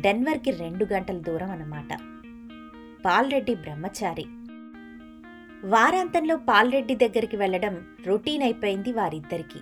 డెన్వర్కి 0.00 0.50
రెండు 0.50 0.86
గంటల 0.92 1.18
దూరం 1.18 1.50
అన్నమాట. 1.50 1.98
పాల్రెడ్డి 3.04 3.54
బ్రహ్మచారి. 3.54 4.24
వారాంతంలో 5.64 6.36
పాల్రెడ్డి 6.36 6.94
దగ్గరికి 6.94 7.36
వెళ్ళడం 7.36 7.84
రొటీన్ 8.06 8.42
అయిపోయింది 8.42 8.92
వారిద్దరికీ. 8.92 9.58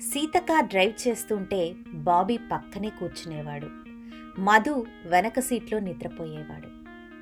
సీతక్క 0.00 0.60
డ్రైవ్ 0.60 1.08
చేస్తుంటే 1.08 1.74
బాబీ 1.94 2.36
పక్కనే 2.36 2.88
కూర్చునేవాడు. 2.88 3.70
మధు 4.40 4.86
వెనక 5.06 5.40
సీట్లో 5.40 5.78
నిద్రపోయేవాడు. 5.78 6.68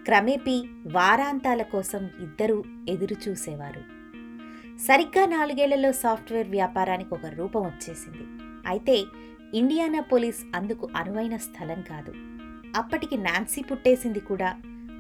క్రమేపీ 0.05 0.69
వారాంతాల 0.87 1.63
కోసం 1.63 2.05
ఇద్దరూ 2.05 2.65
ఎదురు 2.89 3.17
చూసేవారు. 3.29 3.81
సరిగ్గా 4.79 5.27
నాలుగేళ్ళలో 5.27 5.93
సాఫ్ట్వేర్ 5.93 6.51
వ్యాపారానికి 6.51 7.15
ఒక 7.15 7.27
రూపం 7.27 7.63
వచ్చేసింది. 7.63 8.23
అయితే 8.67 9.05
ఇండియానా 9.55 10.01
పోలీస్ 10.01 10.57
అందుకు 10.57 10.89
అనువైన 10.97 11.37
స్థలం 11.37 11.83
కాదు. 11.83 12.13
అప్పటికి 12.77 13.17
నాన్సీ 13.17 13.63
పుట్టేసింది 13.63 14.21
కూడా. 14.21 14.57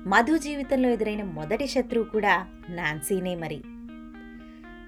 మధు 0.06 0.38
జీవితంలో 0.38 0.88
ఎదురైన 0.88 1.22
మొదటి 1.22 1.66
శత్రువు 1.66 2.04
కూడా 2.04 2.46
నాన్సీనే 2.70 3.34
మరి. 3.34 3.62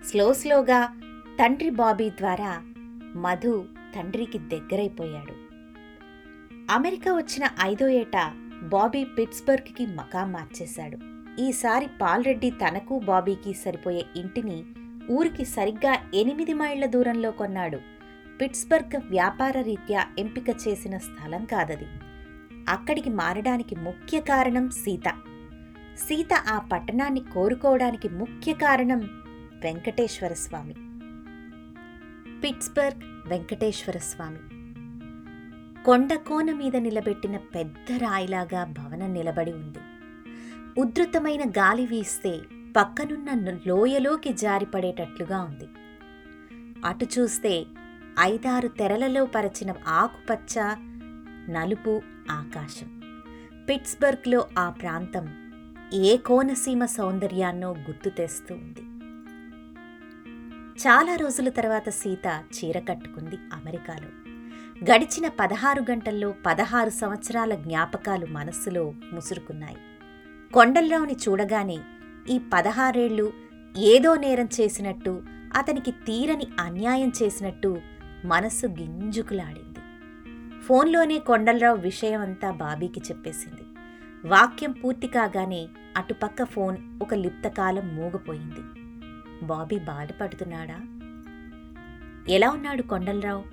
స్లో 0.08 0.34
స్లోగా 0.34 0.86
తండ్రి 1.40 1.70
బాబీ 1.70 2.10
ద్వారా 2.10 2.62
మధు 3.16 3.64
తండ్రికి 3.96 4.38
దగ్గరైపోయాడు. 4.38 5.34
అమెరికా 6.70 7.12
వచ్చిన 7.12 7.48
ఐదో 7.62 7.88
ఏట 7.88 8.32
బాబీ 8.62 9.04
పిట్స్బర్గ్కి 9.04 9.86
మకాం 9.86 10.32
మార్చేశాడు. 10.32 10.98
ఈసారి 11.40 11.86
పాల్రెడ్డి 12.02 12.50
తనకు 12.50 12.98
బాబీకి 12.98 13.54
సరిపోయే 13.54 14.04
ఇంటిని 14.16 14.64
ఊరికి 15.10 15.44
సరిగ్గా 15.44 15.98
ఎనిమిది 16.14 16.54
మైళ్ళ 16.54 16.86
దూరంలో 16.86 17.30
కొన్నాడు. 17.30 17.78
పిట్స్బర్గ్ 18.40 19.00
వ్యాపార 19.10 19.60
రీత్యా 19.60 20.06
ఎంపిక 20.18 20.48
చేసిన 20.68 20.98
స్థలం 20.98 21.44
కాదది. 21.44 21.86
అక్కడికి 22.68 23.10
మారడానికి 23.10 23.76
ముఖ్య 23.76 24.20
కారణం 24.20 24.70
సీత. 24.70 25.12
సీత 25.98 26.34
ఆ 26.48 26.58
పట్టణాన్ని 26.58 27.20
కోరుకోవడానికి 27.20 28.08
ముఖ్య 28.08 28.52
కారణం 28.52 28.98
వెంకటేశ్వర 29.64 30.32
స్వామి. 30.32 30.74
పిట్స్బర్గ్ 32.44 33.28
వెంకటేశ్వర 33.28 33.98
స్వామి. 33.98 34.38
కొండ 35.84 36.14
కోన 36.14 36.52
మీద 36.52 36.76
నిలబెట్టిన 36.76 37.36
పెద్ద 37.36 37.92
రాయిలాగా 37.96 38.64
భవనం 38.64 39.12
నిలబడి 39.12 39.52
ఉంది. 39.52 39.78
ఉధృతమైన 40.80 41.50
గాలి 41.50 41.86
వీస్తే 41.86 42.40
పక్కనున్న 42.76 43.58
లోయలోకి 43.66 44.32
జారిపడేటట్లుగా 44.32 45.42
ఉంది. 45.42 45.68
అటు 46.86 47.06
చూస్తే 47.18 47.64
ఐదారు 48.20 48.68
తెరలలో 48.68 49.24
పరచిన 49.24 49.74
ఆకుపచ్చ 49.88 50.60
నలుపు 51.50 52.02
ఆకాశం. 52.30 53.00
పిట్స్బర్గ్లో 53.68 54.48
ఆ 54.58 54.70
ప్రాంతం 54.70 55.28
ఏ 55.94 56.16
కోనసీమ 56.16 56.84
సౌందర్యాన్నో 56.84 57.70
గుర్తు 57.70 58.08
తెస్తూ 58.08 58.54
ఉంది. 58.54 58.93
చాలా 60.80 61.14
రోజుల 61.14 61.48
తర్వాత 61.48 61.88
సీత 61.88 62.44
చీర 62.52 62.78
కట్టుకుంది 62.78 63.36
అమెరికాలో. 63.36 64.08
గడిచిన 64.92 65.30
పదహారు 65.40 65.84
గంటల్లో 65.90 66.34
పదహారు 66.46 66.90
సంవత్సరాల 66.90 67.54
జ్ఞాపకాలు 67.54 68.26
మనస్సులో 68.26 68.94
ముసురుకున్నాయి. 69.12 69.76
కొండలరావుని 70.54 71.16
చూడగానే 71.28 71.78
ఈ 72.30 72.40
పదహారేళ్ళు 72.52 73.32
ఏదో 73.76 74.14
నేరం 74.14 74.48
చేసినట్టు 74.60 75.22
అతనికి 75.56 75.90
తీరని 75.90 76.46
అన్యాయం 76.60 77.12
చేసినట్టు 77.22 77.80
మనస్సు 78.24 78.66
గింజుకులాడింది. 78.66 79.78
ఫోన్లోనే 80.62 81.18
కొండలరావు 81.18 81.76
విషయమంతా 81.76 82.50
బాబీకి 82.50 83.00
చెప్పేసింది. 83.00 83.62
వాక్యం 84.28 84.72
పూర్తి 84.72 85.06
కాగానే 85.06 85.68
అటుపక్క 85.96 86.44
ఫోన్ 86.44 86.76
ఒక 87.02 87.14
లిప్తకాలం 87.14 87.96
మూగపోయింది. 87.96 88.83
బాబీ 89.44 89.78
బాధపడుతున్నాడా? 89.78 90.78
ఎలా 92.28 92.50
ఉన్నాడు 92.50 92.82
కొండలరావు? 92.82 93.44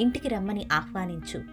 ఇంటికి 0.00 0.28
రమ్మని 0.28 0.68
ఆహ్వానించు 0.72 1.44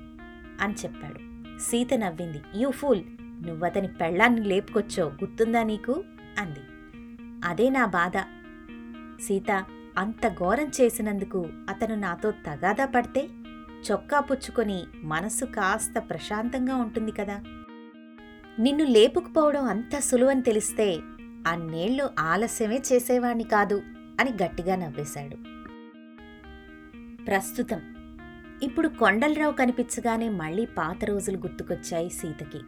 అని 0.62 0.74
చెప్పాడు. 0.74 1.20
సీత 1.60 1.94
నవ్వింది. 1.94 2.42
You 2.56 2.70
fool! 2.72 3.02
నువ్వతని 3.48 3.88
పెళ్ళాన్ని 3.88 4.44
లేపుకొచ్చో 4.44 5.06
గుర్తుందా 5.06 5.64
నీకు? 5.64 6.04
అంది. 6.38 6.64
అదే 7.46 7.70
నా 7.70 7.86
బాధ. 7.86 8.18
సీత 9.22 9.66
అంత 9.98 10.28
ఘోరం 10.28 10.72
చేసినందుకు 10.82 11.50
అతను 11.70 11.96
నాతో 11.96 12.32
తగాదా 12.32 12.86
పడితే 12.86 13.30
చొక్కా 13.92 14.20
పుచ్చుకొని 14.20 14.84
మనసు 15.04 15.46
కాస్త 15.46 16.00
ప్రశాంతంగా 16.00 16.76
ఉంటుంది 16.76 17.12
కదా. 17.12 17.38
నిన్ను 18.60 18.84
లేపుకుపోవడం 18.84 19.66
అంత 19.66 20.00
సులువని 20.00 20.42
తెలిస్తే 20.42 21.00
అన్నేళ్ళు 21.48 22.10
ఆలస్యమే 22.20 22.80
చేసేవాణ్ణి 22.94 23.44
కాదు 23.44 23.82
అని 24.20 24.32
గట్టిగా 24.44 24.76
నవ్వేశాడు. 24.76 25.58
ప్రస్తుతం 27.24 27.94
ఇప్పుడు 28.64 28.88
కొండలరావు 28.88 29.52
కనిపించగానే 29.52 30.30
మళ్ళీ 30.30 30.66
పాత 30.66 31.06
రోజులు 31.06 31.38
గుర్తుకొచ్చాయి 31.38 32.10
సీతకి. 32.10 32.62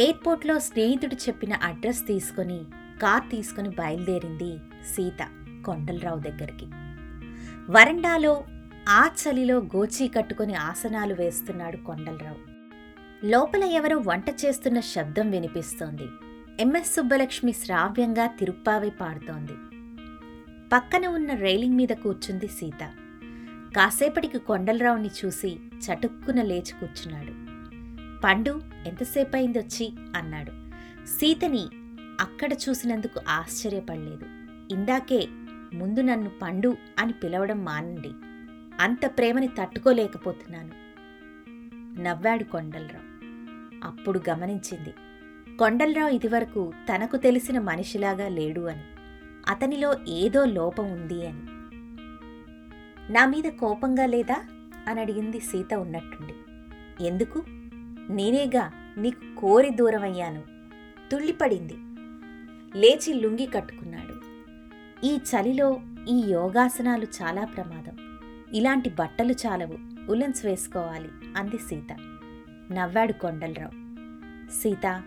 ఎయిర్పోర్ట్లో 0.00 0.58
స్నేహితుడు 0.58 1.14
చెప్పిన 1.14 1.52
అడ్రస్ 1.62 2.06
తీసుకొని 2.06 2.64
కార్ 3.02 3.30
తీసుకొని 3.30 3.68
బయలుదేరింది 3.68 4.58
సీత 4.84 5.28
కొండలరావు 5.66 6.20
దగ్గరికి. 6.20 6.66
వరండాలో 7.70 8.44
ఆ 8.88 9.06
చలిలో 9.06 9.58
గోచీ 9.58 10.08
కట్టుకొని 10.08 10.54
ఆసనాలు 10.54 11.14
వేస్తున్నాడు 11.14 11.76
కొండలరావు. 11.76 12.50
లోపల 13.26 13.64
ఎవరో 13.64 13.98
వంట 13.98 14.24
చేస్తున్న 14.44 14.80
శబ్దం 14.80 15.30
వినిపిస్తోంది. 15.30 16.06
ఎంఎస్ 16.60 16.94
సుబ్బలక్ష్మి 16.94 17.52
శ్రావ్యంగా 17.52 18.26
తిరుప్పావై 18.26 18.90
పాడుతోంది. 18.90 19.52
పక్కన 20.72 21.06
ఉన్న 21.06 21.34
రైలింగ్ 21.34 21.76
మీద 21.76 21.88
కూర్చుంది 21.88 22.48
సీత. 22.48 22.92
కాసేపటికి 23.76 24.38
కొండలరావుని 24.38 25.10
చూసి 25.24 25.58
చటుక్కున 25.70 26.42
లేచి 26.42 26.72
కూర్చున్నాడు. 26.72 27.32
పండు 28.24 28.62
ఎంతసేపు 28.86 29.36
అయిందొచ్చి 29.36 29.92
అన్నాడు. 30.16 30.50
సీతని 31.06 31.68
అక్కడ 32.20 32.52
చూసినందుకు 32.52 33.20
ఆశ్చర్యపడలేదు. 33.28 34.26
ఇందాకే 34.74 35.28
ముందు 35.74 36.00
నన్ను 36.00 36.30
పండు 36.42 36.76
అని 36.98 37.12
పిలవడం 37.12 37.64
మానండి. 37.64 38.10
అంత 38.80 39.06
ప్రేమని 39.06 39.48
తట్టుకోలేకపోతున్నాను. 39.48 40.70
నవ్వాడు 42.02 42.44
కొండలరావు. 42.44 43.10
అప్పుడు 43.86 44.20
గమనించింది. 44.30 44.94
కొండలరావు 45.60 46.08
ఇదివరకు 46.08 46.72
తనకు 46.94 47.16
తెలిసిన 47.16 47.58
మనిషిలాగా 47.58 48.28
లేడు 48.28 48.60
అని 48.60 48.82
అతనిలో 49.48 49.94
ఏదో 50.08 50.44
లోపం 50.44 50.92
ఉంది 50.92 51.26
అని. 51.26 51.42
నా 53.12 53.26
మీద 53.26 53.52
కోపంగా 53.52 54.06
లేదా? 54.06 54.36
అని 54.86 55.00
అడిగింది 55.00 55.40
సీత 55.40 55.74
ఉన్నట్టుండి. 55.74 56.34
ఎందుకు? 57.06 57.44
నేనేగా 58.12 58.70
నీకు 58.96 59.40
కోరి 59.40 59.70
దూరమయ్యాను. 59.70 60.42
తుళ్ళిపడింది. 61.10 61.74
లేచి 62.78 63.14
లుంగి 63.14 63.46
కట్టుకున్నాడు. 63.46 64.20
ఈ 65.06 65.16
చలిలో 65.16 65.80
ఈ 66.08 66.22
యోగాసనాలు 66.28 67.06
చాలా 67.22 67.44
ప్రమాదం. 67.44 68.18
ఇలాంటి 68.52 68.90
బట్టలు 68.90 69.32
చాలవు. 69.32 69.78
ఉలెన్స్ 70.12 70.44
వేసుకోవాలి 70.44 71.08
అంది 71.36 71.58
సీత. 71.58 71.96
నవ్వాడు 72.72 73.12
కొండలరావు. 73.12 73.90
సీత 74.50 75.02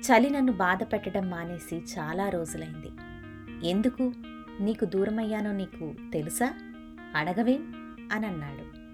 చలి 0.00 0.30
నన్ను 0.30 0.52
బాధ 0.52 0.82
పెట్టడం 0.82 1.30
మానేసి 1.30 1.76
చాలా 1.76 2.28
రోజులైంది. 2.28 2.90
ఎందుకు? 3.68 4.12
నీకు 4.60 4.84
దూరమయ్యానో 4.84 5.52
నీకు 5.52 5.94
తెలుసా? 6.12 6.54
అడగవేం? 7.14 7.72
అని 8.12 8.26
అన్నాడు 8.26 8.86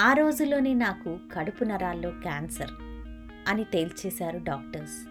ఆ 0.00 0.12
రోజుల్లోనే 0.12 0.74
నాకు 0.74 1.18
కడుపు 1.32 1.64
నరాల్లో 1.64 2.10
క్యాన్సర్ 2.10 2.70
అని 3.48 3.64
తేల్చేశారు 3.64 4.40
డాక్టర్స్. 4.42 5.06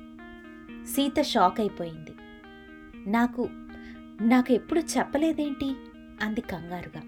సీత 0.94 1.22
షాక్ 1.22 1.60
అయిపోయింది. 1.60 2.12
నాకు 3.10 3.50
నాకు 4.22 4.54
ఎప్పుడు 4.54 4.80
చెప్పలేదేంటి? 4.80 5.76
అంది 6.22 6.42
కంగారుగా. 6.42 7.02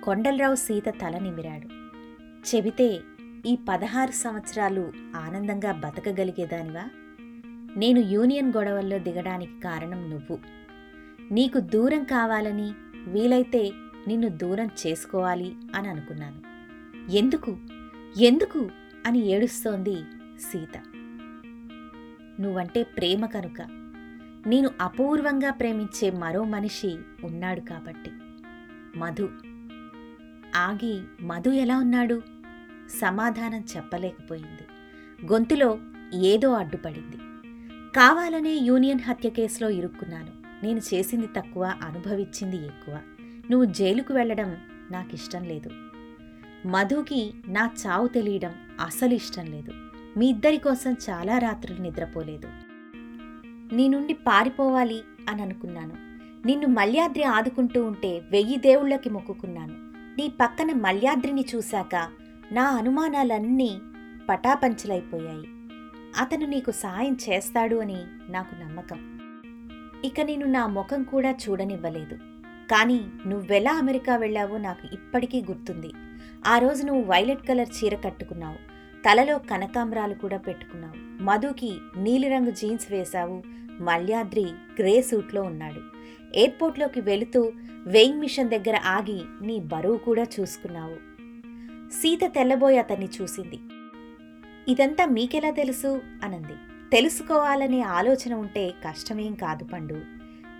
కొండలరావు 0.00 0.54
సీత 0.54 0.88
తల 0.88 1.18
నిమిరాడు. 1.18 1.68
చెబితే 2.54 3.00
ఈ 3.46 3.58
పదహారు 3.68 4.12
సంవత్సరాలు 4.12 4.92
ఆనందంగా 5.16 5.72
బతకగలిగేదానివా? 5.72 6.88
నేను 7.76 7.98
యూనియన్ 7.98 8.52
గొడవల్లో 8.56 8.98
దిగడానికి 8.98 9.60
కారణం 9.60 10.10
నువ్వు. 10.10 10.38
నీకు 11.30 11.58
దూరం 11.58 12.04
కావాలని 12.04 12.72
వీలైతే 13.08 13.72
నిన్ను 14.08 14.28
దూరం 14.28 14.68
చేసుకోవాలి 14.86 15.56
అని 15.74 15.88
అనుకున్నాను. 15.88 16.42
ఎందుకు? 17.10 17.56
ఎందుకు? 18.20 18.70
అని 19.06 19.18
ఏడుస్తోంది 19.18 19.94
సీత. 20.40 20.82
నువ్వంటే 22.40 22.82
ప్రేమ 22.82 23.26
కనుక. 23.26 23.62
నేను 24.46 24.70
అపూర్వంగా 24.80 25.50
ప్రేమించే 25.50 26.10
మరో 26.10 26.44
మనిషి 26.44 26.98
ఉన్నాడు 27.24 27.60
కాబట్టి. 27.60 28.10
మధు. 28.98 29.28
ఆగి 30.56 31.02
మధు 31.20 31.50
ఎలా 31.50 31.78
ఉన్నాడు? 31.78 32.22
సమాధానం 33.00 33.64
చెప్పలేకపోయింది. 33.76 34.62
గొంతులో 35.32 35.78
ఏదో 36.14 36.52
అడ్డుపడింది. 36.52 37.16
కావాలనే 37.96 38.50
యూనియన్ 38.50 39.00
హత్య 39.00 39.30
కేసులో 39.30 39.70
ఇరుక్కున్నాను. 39.70 40.30
నేను 40.64 40.78
చేసింది 40.78 41.28
తక్కువ 41.36 41.74
అనుభవించింది 41.82 42.56
ఎక్కువ. 42.56 42.98
నువ్వు 43.50 43.64
జైలుకు 43.64 44.14
వెళ్ళడం 44.14 44.56
నాకిష్టం 44.90 45.44
లేదు. 45.44 45.70
మధుకి 46.68 47.34
నా 47.48 47.70
చావు 47.86 48.08
తెలియడం 48.08 48.54
అసలు 48.80 49.14
ఇష్టం 49.14 49.46
లేదు. 49.46 49.72
మీ 50.18 50.26
ఇద్దరి 50.26 50.56
కోసం 50.56 50.96
చాలా 51.10 51.38
రాత్రులు 51.38 51.80
నిద్రపోలేదు. 51.80 52.48
నీ 53.74 53.88
నుండి 53.88 54.14
పారిపోవాలి 54.14 55.02
అని 55.28 55.42
అనుకున్నాను 55.42 55.96
నిన్ను 56.46 56.68
మల్యాద్రి 56.68 57.22
ఆదుకుంటూ 57.22 57.84
ఉంటే 57.84 58.22
వెయ్యి 58.30 58.56
దేవుళ్ళకి 58.56 59.10
మొక్కుకున్నాను. 59.10 59.74
నీ 60.18 60.32
పక్కన 60.40 60.72
మల్యాద్రిని 60.72 61.44
చూశాక 61.54 62.08
నా 62.52 62.64
అనుమానాలన్నీ 62.64 63.78
పటాపంచలైపోయాయి. 64.28 65.51
అతను 66.16 66.46
నీకు 66.46 66.70
సాయం 66.70 67.16
చేస్తాడు 67.28 67.76
అని 67.76 67.96
నాకు 68.28 68.54
నమ్మకం. 68.54 69.18
ఇక 70.04 70.20
నేను 70.20 70.46
నా 70.46 70.66
ముఖం 70.66 71.02
కూడా 71.02 71.30
చూడనివ్వలేదు. 71.30 72.14
కానీ 72.70 73.00
నువ్వెలా 73.26 73.72
అమెరికా 73.72 74.16
వెళ్ళావో 74.16 74.58
నాకు 74.58 74.94
ఇప్పటికీ 74.94 75.40
గుర్తుంది. 75.40 75.90
ఆ 76.46 76.58
రోజు 76.58 76.82
నువ్వు 76.82 77.02
వైలెట్ 77.02 77.48
కలర్ 77.48 77.68
చీర 77.68 77.94
కట్టుకున్నావు. 77.94 78.54
తలలో 79.04 79.38
కనకాంబరాలు 79.38 80.14
కూడా 80.14 80.36
పెట్టుకున్నావు. 80.36 81.22
మధుకి 81.22 81.78
నీలిరంగు 81.96 82.50
జీన్స్ 82.50 82.92
వేశావు. 82.92 83.42
మల్యాద్రి 83.80 84.44
గ్రే 84.80 85.02
సూట్లో 85.02 85.42
ఉన్నాడు. 85.42 85.80
ఎయిర్పోర్ట్లోకి 86.34 87.00
వెళుతూ 87.00 87.52
వెయింగ్ 87.86 88.20
మిషన్ 88.20 88.50
దగ్గర 88.50 88.80
ఆగి 88.86 89.46
నీ 89.46 89.60
బరువు 89.60 89.96
కూడా 89.96 90.26
చూసుకున్నావు. 90.40 90.94
సీత 91.90 92.20
తెల్లబోయి 92.24 92.78
అతన్ని 92.78 93.08
చూసింది. 93.22 93.60
ఇదంతా 94.68 95.06
మీకెలా 95.06 95.50
తెలుసు? 95.50 96.02
అనంది. 96.22 96.52
తెలుసుకోవాలనే 96.92 97.82
ఆలోచన 97.82 98.34
ఉంటే 98.34 98.70
కష్టమేం 98.88 99.34
కాదు 99.34 99.64
పండు. 99.64 100.00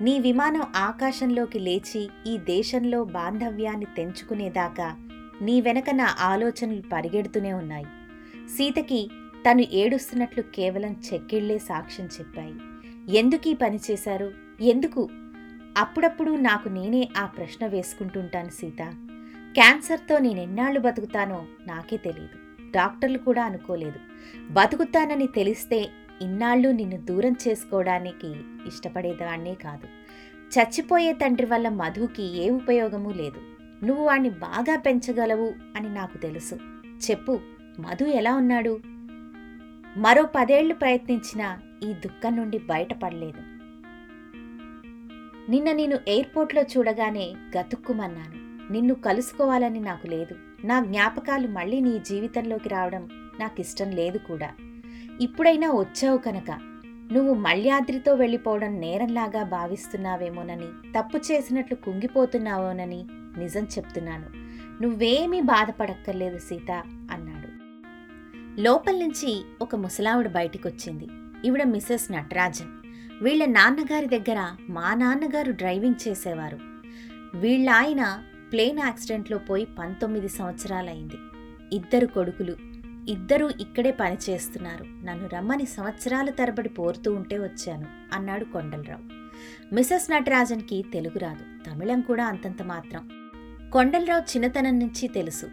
నీ 0.01 0.19
విమానం 0.21 0.63
ఆకాశంలోకి 0.77 1.59
లేచి 1.59 2.09
ఈ 2.27 2.39
దేశంలో 2.39 3.05
బాంధవ్యాన్ని 3.05 3.87
తెంచుకునేదాకా 3.97 4.97
నీ 5.43 5.61
వెనక 5.61 5.85
నా 5.93 6.17
ఆలోచనలు 6.21 6.83
పరిగెడుతూనే 6.93 7.53
ఉన్నాయి. 7.53 7.85
సీతకి 8.49 9.11
తను 9.51 9.61
ఏడుస్తున్నట్లు 9.61 10.43
కేవలం 10.43 10.97
చెక్కిళ్ళే 11.15 11.59
సాక్ష్యం 11.59 12.07
చెప్పాయి. 12.07 12.55
ఎందుకీ 13.17 13.55
పని 13.55 13.79
చేశారు? 13.91 14.33
ఎందుకు? 14.61 15.09
అప్పుడప్పుడు 15.77 16.31
నాకు 16.31 16.69
నేనే 16.69 17.09
ఆ 17.17 17.27
ప్రశ్న 17.27 17.67
వేసుకుంటుంటాను 17.67 18.49
సీత. 18.49 18.83
క్యాన్సర్తో 19.55 20.19
నేనెన్నాళ్ళు 20.19 20.81
బతుకుతానో 20.81 21.47
నాకే 21.67 21.97
తెలియదు 21.97 22.42
డాక్టర్లు 22.77 23.19
కూడా 23.19 23.45
అనుకోలేదు. 23.45 23.99
బతుకుతానని 24.51 25.27
తెలిస్తే 25.27 25.89
ఇన్నాళ్ళు 26.23 26.69
నిన్ను 26.69 26.97
దూరం 26.97 27.35
చేసుకోవడానికి 27.49 28.27
ఇష్టపడేదాన్నే 28.67 29.55
కాదు. 29.55 29.87
చచ్చిపోయే 30.53 31.13
తండ్రి 31.13 31.47
వల్ల 31.47 31.69
మధుకి 31.69 32.23
ఏ 32.23 32.51
ఉపయోగమూ 32.51 33.13
లేదు. 33.13 33.41
నువ్వు 33.87 34.05
వాణ్ణి 34.05 34.31
బాగా 34.31 34.79
పెంచగలవు 34.79 35.53
అని 35.77 35.95
నాకు 35.95 36.19
తెలుసు. 36.19 36.55
చెప్పు 37.11 37.41
మధు 37.81 38.05
ఎలా 38.05 38.37
ఉన్నాడు? 38.37 38.81
మరో 39.97 40.29
పదేళ్ళు 40.37 40.75
ప్రయత్నించినా 40.75 41.59
ఈ 41.83 41.93
దుఃఖం 41.93 42.37
నుండి 42.37 42.59
బయటపడలేదు. 42.59 43.43
నిన్న 45.51 45.73
నేను 45.73 45.99
ఎయిర్పోర్ట్లో 46.09 46.63
చూడగానే 46.63 47.35
గతుక్కుమన్నాను. 47.59 48.43
నిన్ను 48.73 48.95
కలుసుకోవాలని 48.95 49.81
నాకు 49.81 50.07
లేదు. 50.07 50.35
నా 50.65 50.85
జ్ఞాపకాలు 50.85 51.49
మళ్ళీ 51.49 51.81
నీ 51.81 51.99
జీవితంలోకి 51.99 52.69
రావడం 52.69 53.09
నాకు 53.41 53.61
ఇష్టం 53.61 53.91
లేదు 53.91 54.19
కూడా. 54.19 54.51
ఇప్పుడైనా 55.21 55.71
వచ్చావు 55.71 56.19
కనుక 56.19 56.51
నువ్వు 57.13 57.35
మల్యాద్రితో 57.35 58.15
వెళ్ళిపోవడం 58.15 58.81
నేరంలాగా 58.81 59.43
భావిస్తున్నావేమోనని 59.43 60.93
తప్పు 60.99 61.17
చేసినట్లు 61.17 61.77
కుంగిపోతున్నావోనని 61.77 63.07
నిజం 63.39 63.65
చెప్తున్నాను. 63.65 64.27
నువ్వేమీ 64.83 65.41
బాధపడక్కర్లేదు 65.41 66.39
సీత 66.39 66.71
అన్నాడు. 67.11 67.49
లోపల 68.61 68.95
నుంచి 68.95 69.45
ఒక 69.63 69.77
ముసలావిడ 69.77 70.29
బయటికొచ్చింది. 70.29 71.09
ఈవిడ 71.45 71.63
మిసెస్ 71.63 72.13
నటరాజన్. 72.13 72.69
వీళ్ళ 73.25 73.45
నాన్నగారి 73.45 74.07
దగ్గర 74.07 74.57
మా 74.71 74.95
నాన్నగారు 74.95 75.53
డ్రైవింగ్ 75.53 76.09
చేసేవారు. 76.09 76.59
వీళ్ళ 77.35 77.71
ఆయన 77.71 78.23
ప్లేన్ 78.53 78.79
యాక్సిడెంట్లో 78.79 79.39
పోయి 79.39 79.65
పంతొమ్మిది 79.79 80.29
సంవత్సరాలైంది. 80.29 81.17
ఇద్దరు 81.73 82.07
కొడుకులు 82.07 82.57
ఇద్దరూ 83.09 83.51
ఇక్కడే 83.51 83.91
పనిచేస్తున్నారు 83.91 84.85
నన్ను 84.85 85.29
రమ్మని 85.29 85.67
సంవత్సరాల 85.67 86.31
తరబడి 86.31 86.69
పోరుతూ 86.69 87.15
ఉంటే 87.15 87.39
వచ్చాను 87.39 87.87
అన్నాడు 88.13 88.45
కొండలరావు. 88.45 89.03
మిసెస్ 89.75 90.11
నటరాజన్కి 90.11 90.85
తెలుగు 90.93 91.19
రాదు 91.19 91.71
తమిళం 91.71 92.01
కూడా 92.01 92.27
అంతంత 92.27 92.63
మాత్రం. 92.63 93.09
కొండలరావు 93.73 94.21
చిన్నతనం 94.21 94.79
నుంచి 94.79 95.09
తెలుసు. 95.09 95.47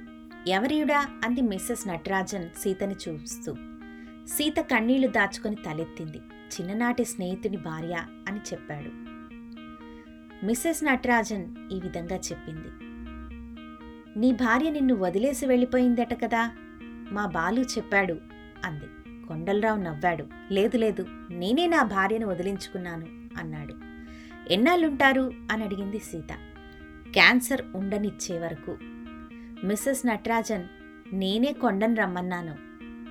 ఎవరియుడా? 0.48 1.08
అంది 1.26 1.42
మిస్సెస్ 1.42 1.88
నటరాజన్ 1.88 2.50
సీతని 2.60 2.96
చూస్తూ. 3.10 3.54
సీత 4.28 4.60
కన్నీళ్ళు 4.60 5.08
దాచుకొని 5.08 5.56
తలెత్తింది. 5.56 6.18
చిన్ననాటి 6.18 7.06
స్నేహితుని 7.06 7.58
భార్య 7.58 7.96
అని 8.28 8.38
చెప్పాడు. 8.38 9.10
మిస్సెస్ 10.46 10.84
నటరాజన్ 10.84 11.56
ఈ 11.72 11.80
విధంగా 11.80 12.16
చెప్పింది. 12.16 12.89
నీ 14.18 14.32
భార్య 14.32 14.70
నిన్ను 14.70 14.96
వదిలేసి 14.96 15.46
వెళ్ళిపోయిందట 15.46 16.22
కదా. 16.22 16.52
మా 17.12 17.26
బాలు 17.26 17.62
చెప్పాడు 17.62 18.18
అంది. 18.66 18.86
కొండలరావు 19.28 19.82
నవ్వాడు. 19.82 20.28
లేదు 20.52 20.78
లేదు 20.78 21.06
నేనే 21.32 21.68
నా 21.68 21.84
భార్యను 21.84 22.28
వదిలించుకున్నాను 22.28 23.08
అన్నాడు. 23.40 23.76
ఎన్నాళ్ళుంటారు? 24.54 25.34
అని 25.52 25.64
అడిగింది 25.64 26.00
సీత. 26.00 26.34
క్యాన్సర్ 27.14 27.62
ఉండనిచ్చే 27.76 28.40
వరకు. 28.40 28.78
మిస్సెస్ 29.64 30.06
నటరాజన్ 30.06 30.66
నేనే 31.14 31.54
కొండను 31.54 31.96
రమ్మన్నాను. 31.96 32.56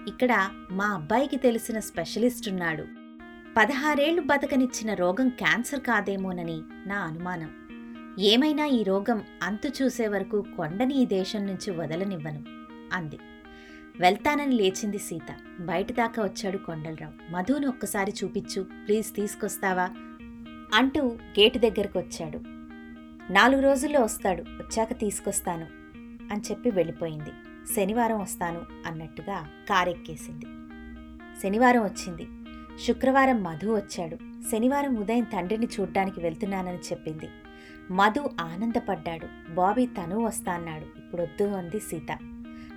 ఇక్కడ 0.08 0.50
మా 0.72 0.87
అబ్బాయికి 0.87 1.37
తెలిసిన 1.37 1.78
స్పెషలిస్ట్ 1.78 2.48
ఉన్నాడు. 2.48 2.84
పదహారేళ్ళు 3.56 4.22
బతకనిచ్చిన 4.22 4.94
రోగం 4.94 5.28
క్యాన్సర్ 5.28 5.80
కాదేమోనని 5.80 6.61
నా 6.87 6.98
అనుమానం. 6.98 7.58
ఏమైనా 8.18 8.66
ఈ 8.66 8.83
రోగం 8.83 9.22
అంతు 9.42 9.83
చూసే 9.83 10.09
వరకు 10.09 10.44
కొండని 10.57 10.94
ఈ 10.94 11.07
దేశం 11.07 11.46
నుంచి 11.46 11.70
వదలనివ్వను 11.70 12.42
అంది. 12.92 13.18
వెళ్తానని 14.00 14.52
లేచింది 14.52 14.98
సీత. 14.98 15.37
బయట 15.61 15.92
దాకా 15.92 16.22
వచ్చాడు 16.22 16.59
కొండలరావు. 16.59 17.33
మధుని 17.33 17.66
ఒక్కసారి 17.66 18.12
చూపించు 18.24 18.62
ప్లీజ్ 18.62 19.14
తీసుకొస్తావా? 19.14 19.90
అంటూ 20.74 21.07
గేటు 21.09 21.59
దగ్గరకు 21.59 21.98
వచ్చాడు. 21.98 22.40
నాలుగు 23.33 23.62
రోజుల్లో 23.62 24.00
వస్తాడు 24.00 24.42
వచ్చాక 24.42 24.92
తీసుకొస్తాను 24.92 25.66
అని 26.33 26.40
చెప్పి 26.40 26.70
వెళ్ళిపోయింది. 26.70 27.31
శనివారం 27.76 28.20
వస్తాను 28.20 28.61
అన్నట్టుగా 28.87 29.46
కారెక్కేసింది. 29.68 30.46
శనివారం 31.42 31.85
వచ్చింది. 31.85 32.26
శుక్రవారం 32.85 33.42
మధు 33.42 33.76
వచ్చాడు. 33.76 34.16
శనివారం 34.50 34.96
ఉదయం 34.96 35.24
తండ్రిని 35.24 35.68
చూడ్డానికి 35.81 36.20
వెళ్తున్నానని 36.20 36.78
చెప్పింది. 36.78 37.28
మధు 37.90 38.31
ఆనందపడ్డాడు. 38.40 39.55
బాబీ 39.55 39.87
తను 39.87 40.24
వస్తా 40.24 40.53
అన్నాడు 40.53 40.98
ఇప్పుడొద్దు 40.98 41.44
అంది 41.44 41.81
సీత. 41.81 42.18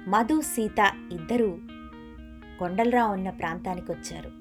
మధు 0.07 0.41
సీత 0.41 0.91
ఇద్దరూ 1.11 1.57
కొండలరావు 2.59 3.13
ఉన్న 3.13 3.29
ప్రాంతానికి 3.29 3.91
వచ్చారు 3.91 4.31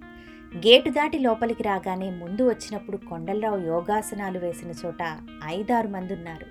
గేటు 0.57 0.91
దాటి 0.91 1.19
లోపలికి 1.19 1.63
రాగానే 1.63 2.11
ముందు 2.11 2.49
వచ్చినప్పుడు 2.49 2.97
కొండలరావు 2.97 3.59
యోగాసనాలు 3.59 4.39
వేసిన 4.39 4.73
చోట 4.87 5.19
ఐదారు 5.45 5.89
మంది 5.89 6.15
ఉన్నారు 6.15 6.47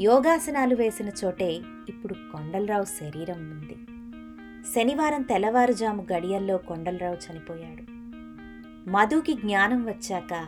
యోగాసనాలు 0.00 0.74
వేసిన 0.74 1.10
చోటే 1.24 1.60
ఇప్పుడు 1.88 2.14
కొండలరావు 2.14 2.84
శరీరం 2.84 3.38
ఉంది. 3.38 3.76
శనివారం 4.74 5.22
తెల్లవారుజాము 5.22 6.06
గడియల్లో 6.12 6.56
కొండలరావు 6.58 7.14
చనిపోయాడు. 7.14 7.84
మధుకి 8.90 9.32
జ్ఞానం 9.34 9.86
వచ్చాక 9.86 10.46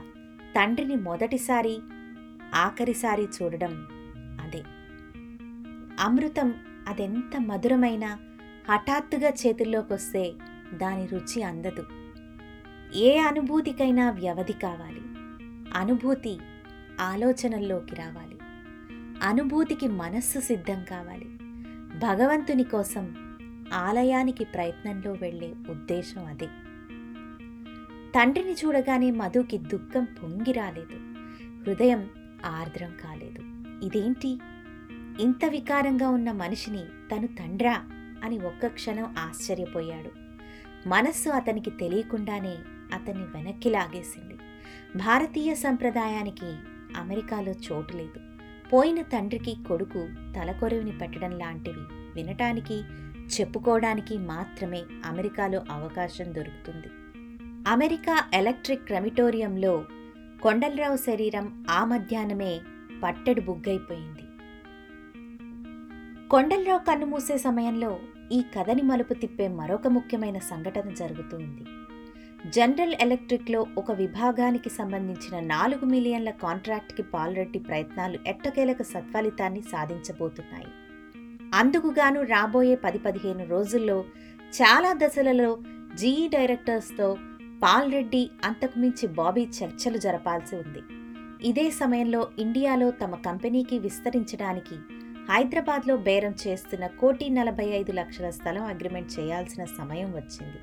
తండ్రిని 0.56 0.96
మొదటిసారి 0.96 1.78
ఆఖరిసారి 2.54 3.28
చూడడం 3.42 3.86
అదే. 4.40 4.62
అమృతం 6.00 6.54
అదెంత 6.88 7.40
మధురమైన 7.40 8.18
హఠాత్తుగా 8.70 9.28
చేతుల్లోకొస్తే 9.28 10.34
దాని 10.74 11.06
రుచి 11.06 11.42
అందదు. 11.42 11.86
ఏ 12.94 13.18
అనుభూతికైనా 13.18 14.10
వ్యవధి 14.10 14.52
కావాలి. 14.52 15.00
అనుభూతి 15.78 16.38
ఆలోచనల్లోకి 17.00 17.94
రావాలి. 17.94 18.38
అనుభూతికి 19.22 19.88
మనస్సు 19.88 20.40
సిద్ధం 20.40 20.84
కావాలి. 20.90 21.26
భగవంతుని 21.98 22.62
కోసం 22.62 23.14
ఆలయానికి 23.72 24.44
ప్రయత్నంలో 24.44 25.12
వెళ్ళే 25.12 25.54
ఉద్దేశం 25.70 26.26
అదే. 26.26 26.46
తండ్రిని 28.10 28.52
చూడగానే 28.52 29.10
మధుకి 29.10 29.58
దుఃఖం 29.58 30.04
పొంగి 30.04 30.52
రాలేదు. 30.52 31.18
హృదయం 31.64 32.10
ఆర్ద్రం 32.46 32.92
కాలేదు. 33.04 33.42
ఇదేంటి? 33.84 34.38
ఇంత 35.22 35.44
వికారంగా 35.44 36.08
ఉన్న 36.08 36.32
మనిషిని 36.32 36.84
తను 36.84 37.26
తండ్రా 37.26 37.84
అని 38.24 38.38
ఒక్క 38.38 38.66
క్షణం 38.66 39.14
ఆశ్చర్యపోయాడు. 39.18 40.10
మనస్సు 40.88 41.30
అతనికి 41.30 41.70
తెలియకుండానే 41.70 42.56
అతన్ని 42.94 43.24
వెనక్కి 43.24 43.70
లాగేసింది. 43.70 44.34
భారతీయ 44.96 45.54
సంప్రదాయానికి 45.54 46.56
అమెరికాలో 46.96 47.52
చోటు 47.52 47.96
లేదు. 47.96 48.20
పోయిన 48.72 49.02
తండ్రికి 49.02 49.56
కొడుకు 49.68 50.08
తలకొరవిని 50.36 50.98
పెట్టడం 50.98 51.38
లాంటివి 51.38 51.94
వినటానికి 52.14 52.82
చెప్పుకోవడానికి 53.40 54.18
మాత్రమే 54.18 54.82
అమెరికాలో 55.06 55.62
అవకాశం 55.70 56.34
దొరుకుతుంది. 56.34 56.86
అమెరికా 57.68 58.24
ఎలక్ట్రిక్ 58.34 58.84
క్రమిటోరియంలో 58.84 59.84
కొండలరావు 60.42 60.96
శరీరం 60.96 61.66
ఆ 61.70 61.84
మధ్యాహ్నమే 61.84 62.60
పట్టెడు 63.02 63.40
బుగ్గైపోయింది. 63.40 64.24
కొండలరావు 66.28 66.78
కన్ను 66.78 67.06
మూసే 67.06 67.38
సమయంలో 67.38 67.98
ఈ 68.32 68.42
కథని 68.56 68.82
మలుపు 68.82 69.14
తిప్పే 69.14 69.48
మరొక 69.48 69.88
ముఖ్యమైన 69.88 70.38
సంఘటన 70.38 70.94
జరుగుతుంది. 70.98 71.64
జనరల్ 72.50 72.94
ఎలక్ట్రిక్లో 73.00 73.66
ఒక 73.78 73.92
విభాగానికి 73.92 74.68
సంబంధించిన 74.68 75.46
నాలుగు 75.46 75.84
మిలియన్ల 75.84 76.30
కాంట్రాక్ట్కి 76.30 77.02
పాల్రెడ్డి 77.02 77.58
ప్రయత్నాలు 77.58 78.18
ఎట్టకేలకు 78.26 78.82
సత్ఫలితాన్ని 78.82 79.60
సాధించబోతున్నాయి. 79.60 80.68
అందుకుగాను 81.54 82.22
రాబోయే 82.22 82.74
పది 82.74 82.98
పదిహేను 82.98 83.46
రోజుల్లో 83.46 84.04
చాలా 84.54 84.92
దశలలో 84.92 85.58
జీఈ 85.94 86.28
డైరెక్టర్స్తో 86.28 87.16
పాల్ 87.62 87.92
రెడ్డి 87.92 88.30
అంతకుమించి 88.44 89.06
బాబీ 89.08 89.48
చర్చలు 89.56 89.98
జరపాల్సి 89.98 90.56
ఉంది. 90.56 90.82
ఇదే 91.44 91.70
సమయంలో 91.70 92.30
ఇండియాలో 92.38 92.90
తమ 92.90 93.14
కంపెనీకి 93.14 93.78
విస్తరించడానికి 93.78 94.76
హైదరాబాద్లో 95.30 95.96
బేరం 95.96 96.34
చేస్తున్న 96.46 96.86
కోటి 97.00 97.30
నలభై 97.30 97.66
ఐదు 97.80 97.92
లక్షల 97.92 98.30
స్థలం 98.30 98.64
అగ్రిమెంట్ 98.64 99.10
చేయాల్సిన 99.18 99.64
సమయం 99.64 100.10
వచ్చింది. 100.12 100.60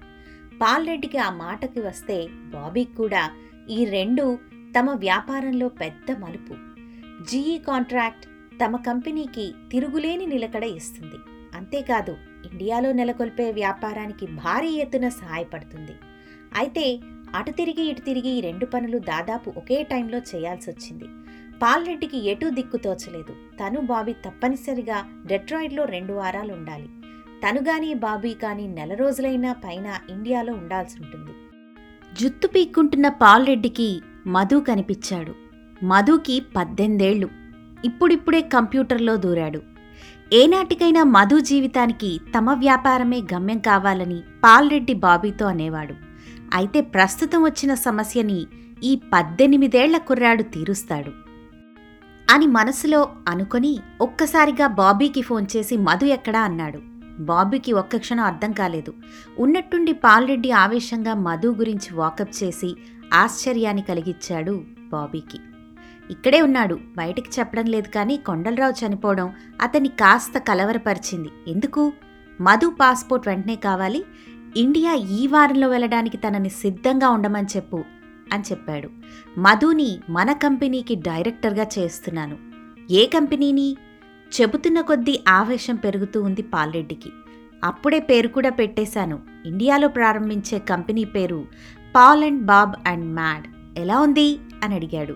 పాల్ 0.61 0.87
రెడ్డికి 0.87 1.17
ఆ 1.17 1.29
మాటకి 1.29 1.79
వస్తే 1.79 2.27
బాబీకి 2.55 2.95
కూడా 2.95 3.23
ఈ 3.69 3.85
రెండు 3.85 4.39
తమ 4.77 4.89
వ్యాపారంలో 4.89 5.69
పెద్ద 5.69 6.11
మలుపు. 6.23 6.55
జీఈ 7.29 7.57
కాంట్రాక్ట్ 7.57 8.25
తమ 8.63 8.75
కంపెనీకి 8.75 9.53
తిరుగులేని 9.71 10.25
నిలకడ 10.25 10.63
ఇస్తుంది. 10.63 11.17
అంతేకాదు 11.55 12.15
ఇండియాలో 12.51 12.91
నెలకొల్పే 12.91 13.51
వ్యాపారానికి 13.51 14.25
భారీ 14.27 14.73
ఎత్తున 14.75 15.09
సహాయపడుతుంది. 15.09 15.95
అయితే 16.55 16.85
అటు 17.35 17.51
తిరిగి 17.51 17.83
ఇటు 17.83 18.01
తిరిగి 18.01 18.29
ఈ 18.29 18.41
రెండు 18.41 18.65
పనులు 18.65 18.97
దాదాపు 18.99 19.53
ఒకే 19.57 19.83
టైంలో 19.83 20.17
చేయాల్సి 20.17 20.69
వచ్చింది 20.71 21.07
పాల్రెడ్డికి 21.61 22.17
ఎటూ 22.17 22.49
దిక్కు 22.49 22.77
తోచలేదు. 22.77 23.33
తను 23.59 23.81
బాబీ 23.81 24.13
తప్పనిసరిగా 24.25 24.97
డెట్రాయిడ్లో 25.25 25.83
రెండు 25.85 26.13
వారాలు 26.13 26.53
ఉండాలి 26.53 26.89
తను 27.43 27.61
గాని 27.61 27.93
బాబీ 27.93 28.33
కానీ 28.33 28.67
నెల 28.67 28.93
రోజులైనా 28.93 29.53
పైన 29.65 29.87
ఇండియాలో 30.09 30.53
ఉండాల్సి 30.53 30.95
ఉంటుంది 31.03 31.33
జుత్తు 32.19 32.47
పీక్కుంటున్న 32.47 33.07
పాల్రెడ్డికి 33.07 34.01
మధు 34.27 34.57
కనిపించాడు. 34.59 35.33
మధుకి 35.83 36.35
పద్దెనిమిదేళ్ళు 36.55 37.29
ఇప్పుడిప్పుడే 37.85 38.41
కంప్యూటర్లో 38.41 39.15
దూరాడు. 39.17 39.59
ఏనాటికైనా 40.33 41.03
మధు 41.03 41.39
జీవితానికి 41.39 42.19
తమ 42.35 42.53
వ్యాపారమే 42.53 43.19
గమ్యం 43.33 43.59
కావాలని 43.59 44.23
పాల్రెడ్డి 44.43 44.93
బాబీతో 44.93 45.45
అనేవాడు. 45.47 45.95
అయితే 46.53 46.81
ప్రస్తుతం 46.81 47.43
వచ్చిన 47.43 47.73
సమస్యని 47.73 48.45
ఈ 48.83 48.95
పద్దెనిమిదేళ్ళ 49.13 49.97
కుర్రాడు 49.97 50.43
తీరుస్తాడు. 50.43 51.11
అని 52.33 52.47
మనసులో 52.47 53.09
అనుకొని 53.27 53.79
ఒక్కసారిగా 54.01 54.67
బాబీకి 54.67 55.21
ఫోన్ 55.21 55.45
చేసి 55.57 55.77
మధు 55.77 56.05
ఎక్కడా 56.05 56.41
అన్నాడు. 56.41 56.79
బాబీకి 57.19 57.73
ఒక్క 57.73 57.97
క్షణం 57.97 58.23
అర్థం 58.23 58.51
కాలేదు. 58.51 58.93
ఉన్నట్టుండి 59.39 59.93
పాల్రెడ్డి 59.93 60.51
ఆవేశంగా 60.51 61.13
మధు 61.13 61.47
గురించి 61.47 61.93
వాకప్ 61.93 62.43
చేసి 62.43 62.75
ఆశ్చర్యాన్ని 63.13 63.81
కలిగించాడు 63.81 64.63
బాబీకి. 64.91 65.39
ఇక్కడే 66.11 66.41
ఉన్నాడు. 66.41 66.79
బయటికి 66.97 67.29
చెప్పడం 67.39 67.65
లేదు 67.65 67.87
కానీ 67.87 68.17
కొండలరావు 68.17 68.85
చనిపోవడం 68.85 69.33
అతన్ని 69.61 69.89
కాస్త 69.89 70.37
కలవరపరిచింది. 70.37 71.29
ఎందుకు? 71.47 71.93
మధు 72.41 72.69
పాస్పోర్ట్ 72.69 73.27
వెంటనే 73.27 73.55
కావాలి. 73.55 74.05
ఇండియా 74.57 74.93
ఈ 74.93 75.27
వారంలో 75.27 75.69
వెళ్ళడానికి 75.69 76.17
తనని 76.17 76.49
సిద్ధంగా 76.49 77.09
ఉండమని 77.09 77.47
చెప్పు 77.55 77.83
అని 78.33 78.43
చెప్పాడు. 78.43 78.89
మధుని 79.37 79.99
మన 80.09 80.31
కంపెనీకి 80.31 80.95
డైరెక్టర్గా 80.95 81.67
చేస్తున్నాను. 81.79 82.37
ఏ 82.91 83.05
కంపెనీని? 83.05 83.77
చెబుతున్న 84.41 84.81
కొద్దీ 84.81 85.19
ఆవేశం 85.27 85.75
పెరుగుతూ 85.75 86.21
ఉంది 86.21 86.41
పాల్రెడ్డికి. 86.41 87.09
అప్పుడే 87.63 87.99
పేరు 87.99 88.27
కూడా 88.27 88.49
పెట్టేశాను. 88.49 89.19
ఇండియాలో 89.45 89.87
ప్రారంభించే 89.87 90.59
కంపెనీ 90.59 91.03
పేరు 91.03 91.45
Paul 91.95 92.23
and 92.23 92.43
Bob 92.43 92.75
and 92.87 93.05
Mad. 93.05 93.47
ఎలా 93.77 93.99
ఉంది? 93.99 94.39
అని 94.63 94.75
అడిగాడు. 94.75 95.15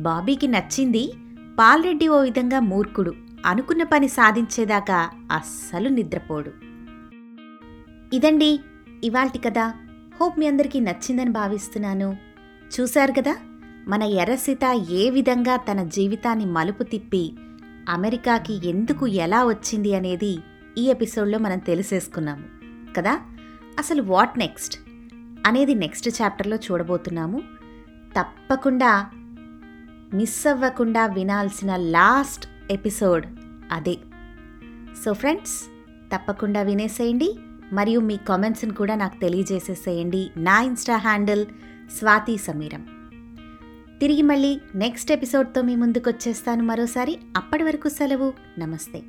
బాబీకి 0.00 0.48
నచ్చింది? 0.48 1.12
పాల్రెడ్డి 1.58 2.08
ఓ 2.08 2.20
విధంగా 2.20 2.60
మూర్ఖుడు. 2.60 3.14
అనుకున్న 3.46 3.82
పని 3.82 4.08
సాధించేదాకా 4.08 5.10
అస్సలు 5.32 5.88
నిద్రపోడు. 5.88 6.50
ఇదండి 8.16 8.60
ఇవాల్టి 9.04 9.38
కదా 9.38 9.74
హోప్ 10.20 10.38
మీ 10.38 10.46
అందరికీ 10.46 10.80
నచ్చిందని 10.80 11.30
భావిస్తున్నాను. 11.30 12.16
చూశారు 12.80 13.12
కదా? 13.12 13.36
మన 13.88 14.02
ఎర్రసీత 14.02 14.64
ఏ 14.90 15.10
విధంగా 15.10 15.56
తన 15.56 15.82
జీవితాన్ని 15.84 16.46
మలుపు 16.46 16.82
తిప్పి 16.82 17.34
అమెరికాకి 17.88 18.68
ఎందుకు 18.68 19.06
ఎలా 19.06 19.44
వచ్చింది 19.44 19.94
అనేది 19.94 20.38
ఈ 20.78 20.90
ఎపిసోడ్లో 20.90 21.38
మనం 21.38 21.58
తెలిసేసుకున్నాము. 21.58 22.44
కదా? 22.96 23.20
అసలు 23.78 24.02
వాట్ 24.02 24.38
నెక్స్ట్? 24.38 24.78
అనేది 25.46 25.74
నెక్స్ట్ 25.74 26.22
చాప్టర్లో 26.22 26.56
చూడబోతున్నాము. 26.56 27.42
తప్పకుండా 28.18 29.10
మిస్ 30.14 30.46
అవ్వకుండా 30.46 31.06
వినాల్సిన 31.06 31.76
లాస్ట్ 31.76 32.48
ఎపిసోడ్ 32.70 33.26
అదే. 33.72 33.98
సో 35.04 35.12
ఫ్రెండ్స్ 35.12 35.64
తప్పకుండా 36.14 36.62
వినేసేయండి. 36.62 37.38
మరియు 37.72 38.00
మీ 38.00 38.16
కామెంట్స్ని 38.16 38.74
కూడా 38.74 38.94
నాకు 38.94 39.20
తెలియజేసేసేయండి. 39.20 40.30
నా 40.36 40.60
ఇన్స్టా 40.60 40.96
హ్యాండిల్ 40.96 41.46
స్వాతి 41.98 42.38
సమీరం. 42.38 42.86
తిరిగి 44.00 44.22
మళ్ళీ 44.22 44.60
నెక్స్ట్ 44.74 45.12
ఎపిసోడ్తో 45.12 45.62
మీ 45.62 45.76
ముందుకు 45.76 46.10
వచ్చేస్తాను 46.10 46.62
మరోసారి. 46.62 47.18
అప్పటి 47.36 47.62
వరకు 47.62 47.88
సెలవు. 47.88 48.32
నమస్తే. 48.58 49.02